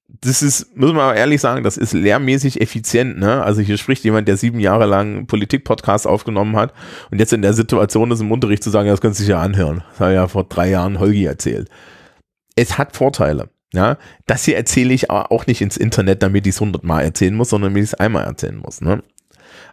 das 0.08 0.42
ist, 0.42 0.76
muss 0.76 0.92
man 0.92 1.00
aber 1.00 1.16
ehrlich 1.16 1.40
sagen, 1.40 1.64
das 1.64 1.76
ist 1.76 1.92
lehrmäßig 1.92 2.60
effizient. 2.60 3.18
Ne? 3.18 3.42
Also 3.42 3.60
hier 3.60 3.76
spricht 3.76 4.04
jemand, 4.04 4.28
der 4.28 4.36
sieben 4.36 4.60
Jahre 4.60 4.86
lang 4.86 5.26
Politik-Podcast 5.26 6.06
aufgenommen 6.06 6.56
hat 6.56 6.72
und 7.10 7.18
jetzt 7.18 7.32
in 7.32 7.42
der 7.42 7.52
Situation 7.52 8.10
ist, 8.10 8.20
im 8.20 8.32
Unterricht 8.32 8.62
zu 8.62 8.70
sagen, 8.70 8.88
das 8.88 9.00
kannst 9.00 9.18
du 9.18 9.22
dich 9.22 9.30
ja 9.30 9.40
anhören. 9.40 9.82
Das 9.90 10.00
hat 10.00 10.14
ja 10.14 10.28
vor 10.28 10.44
drei 10.44 10.70
Jahren 10.70 10.98
Holgi 11.00 11.24
erzählt. 11.24 11.68
Es 12.54 12.78
hat 12.78 12.96
Vorteile. 12.96 13.50
Ja, 13.74 13.98
das 14.26 14.44
hier 14.44 14.56
erzähle 14.56 14.94
ich 14.94 15.10
auch 15.10 15.46
nicht 15.46 15.60
ins 15.60 15.76
Internet, 15.76 16.22
damit 16.22 16.46
ich 16.46 16.54
es 16.54 16.60
hundertmal 16.60 17.04
erzählen 17.04 17.34
muss, 17.34 17.50
sondern 17.50 17.72
damit 17.72 17.82
ich 17.82 17.92
es 17.92 17.98
einmal 17.98 18.24
erzählen 18.24 18.56
muss. 18.56 18.80
Ne? 18.80 19.02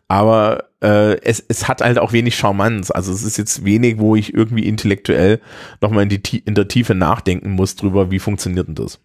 Aber 0.08 0.66
äh, 0.82 1.22
es, 1.22 1.44
es 1.48 1.68
hat 1.68 1.82
halt 1.82 2.00
auch 2.00 2.12
wenig 2.12 2.36
Charmanz. 2.36 2.92
Also 2.92 3.14
es 3.14 3.24
ist 3.24 3.38
jetzt 3.38 3.64
wenig, 3.64 4.00
wo 4.00 4.16
ich 4.16 4.34
irgendwie 4.34 4.68
intellektuell 4.68 5.40
nochmal 5.80 6.12
in, 6.12 6.22
in 6.46 6.56
der 6.56 6.68
Tiefe 6.68 6.96
nachdenken 6.96 7.52
muss 7.52 7.76
drüber, 7.76 8.12
wie 8.12 8.20
funktioniert 8.20 8.68
denn 8.68 8.76
das. 8.76 9.00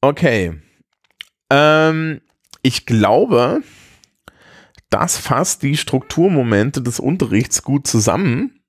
Okay. 0.00 0.60
Ähm, 1.50 2.20
ich 2.62 2.86
glaube, 2.86 3.62
das 4.88 5.16
fasst 5.16 5.62
die 5.62 5.76
Strukturmomente 5.76 6.82
des 6.82 7.00
Unterrichts 7.00 7.62
gut 7.62 7.86
zusammen. 7.86 8.60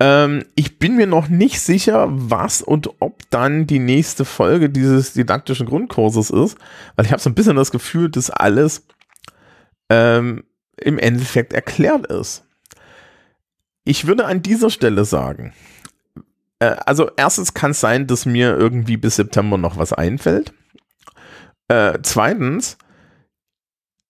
Ähm, 0.00 0.44
ich 0.56 0.78
bin 0.78 0.96
mir 0.96 1.06
noch 1.06 1.28
nicht 1.28 1.60
sicher, 1.60 2.08
was 2.10 2.60
und 2.60 2.90
ob 3.00 3.30
dann 3.30 3.66
die 3.66 3.78
nächste 3.78 4.24
Folge 4.24 4.68
dieses 4.68 5.12
didaktischen 5.12 5.66
Grundkurses 5.66 6.30
ist, 6.30 6.58
weil 6.96 7.06
ich 7.06 7.12
habe 7.12 7.22
so 7.22 7.30
ein 7.30 7.34
bisschen 7.34 7.56
das 7.56 7.70
Gefühl, 7.70 8.10
dass 8.10 8.30
alles 8.30 8.84
ähm, 9.88 10.44
im 10.76 10.98
Endeffekt 10.98 11.52
erklärt 11.52 12.06
ist. 12.06 12.44
Ich 13.84 14.06
würde 14.06 14.26
an 14.26 14.42
dieser 14.42 14.70
Stelle 14.70 15.04
sagen, 15.04 15.52
äh, 16.62 16.76
also 16.86 17.10
erstens 17.16 17.54
kann 17.54 17.72
es 17.72 17.80
sein, 17.80 18.06
dass 18.06 18.24
mir 18.24 18.56
irgendwie 18.56 18.96
bis 18.96 19.16
September 19.16 19.58
noch 19.58 19.76
was 19.76 19.92
einfällt. 19.92 20.52
Äh, 21.66 21.98
zweitens, 22.02 22.78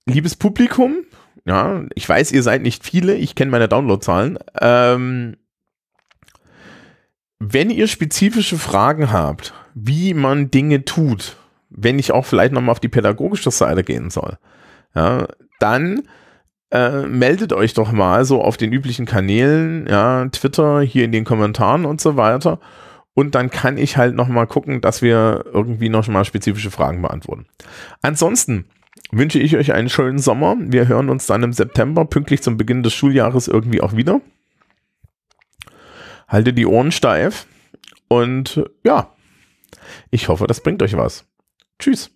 liebes 0.07 0.37
Publikum, 0.37 1.05
ja, 1.47 1.85
ich 1.95 2.07
weiß, 2.07 2.31
ihr 2.33 2.43
seid 2.43 2.63
nicht 2.63 2.85
viele, 2.85 3.15
ich 3.15 3.35
kenne 3.35 3.51
meine 3.51 3.69
Downloadzahlen. 3.69 4.39
Ähm, 4.61 5.37
wenn 7.39 7.71
ihr 7.71 7.89
spezifische 7.89 8.59
Fragen 8.59 9.11
habt, 9.11 9.55
wie 9.75 10.13
man 10.13 10.51
Dinge 10.51 10.85
tut, 10.85 11.37
wenn 11.71 11.99
ich 11.99 12.13
auch 12.13 12.27
vielleicht 12.27 12.53
nochmal 12.53 12.73
auf 12.73 12.81
die 12.81 12.89
pädagogische 12.89 13.51
Seite 13.51 13.83
gehen 13.83 14.11
soll, 14.11 14.37
ja, 14.95 15.27
dann 15.59 16.03
äh, 16.73 17.03
meldet 17.03 17.53
euch 17.53 17.75
doch 17.75 17.93
mal 17.93 18.25
so 18.25 18.43
auf 18.43 18.57
den 18.57 18.73
üblichen 18.73 19.05
Kanälen, 19.05 19.87
ja, 19.87 20.27
Twitter, 20.29 20.81
hier 20.81 21.05
in 21.05 21.13
den 21.13 21.25
Kommentaren 21.25 21.85
und 21.85 22.01
so 22.01 22.17
weiter. 22.17 22.59
Und 23.15 23.35
dann 23.35 23.51
kann 23.51 23.77
ich 23.77 23.99
halt 23.99 24.15
nochmal 24.15 24.47
gucken, 24.47 24.81
dass 24.81 25.03
wir 25.03 25.45
irgendwie 25.53 25.91
noch 25.91 26.09
mal 26.09 26.25
spezifische 26.25 26.71
Fragen 26.71 27.03
beantworten. 27.03 27.45
Ansonsten 28.01 28.65
wünsche 29.11 29.39
ich 29.39 29.55
euch 29.57 29.75
einen 29.75 29.91
schönen 29.91 30.19
Sommer. 30.19 30.57
Wir 30.59 30.89
hören 30.89 31.11
uns 31.11 31.27
dann 31.27 31.43
im 31.43 31.53
September, 31.53 32.07
pünktlich 32.07 32.43
zum 32.43 32.57
Beginn 32.57 32.83
des 32.83 32.95
Schuljahres 32.95 33.49
irgendwie 33.49 33.83
auch 33.83 33.95
wieder. 33.95 34.23
Halte 36.27 36.55
die 36.55 36.65
Ohren 36.65 36.91
steif 36.91 37.47
und 38.09 38.65
ja, 38.83 39.15
ich 40.11 40.29
hoffe, 40.29 40.47
das 40.47 40.63
bringt 40.63 40.83
euch 40.83 40.97
was. 40.97 41.27
Tschüss. 41.79 42.11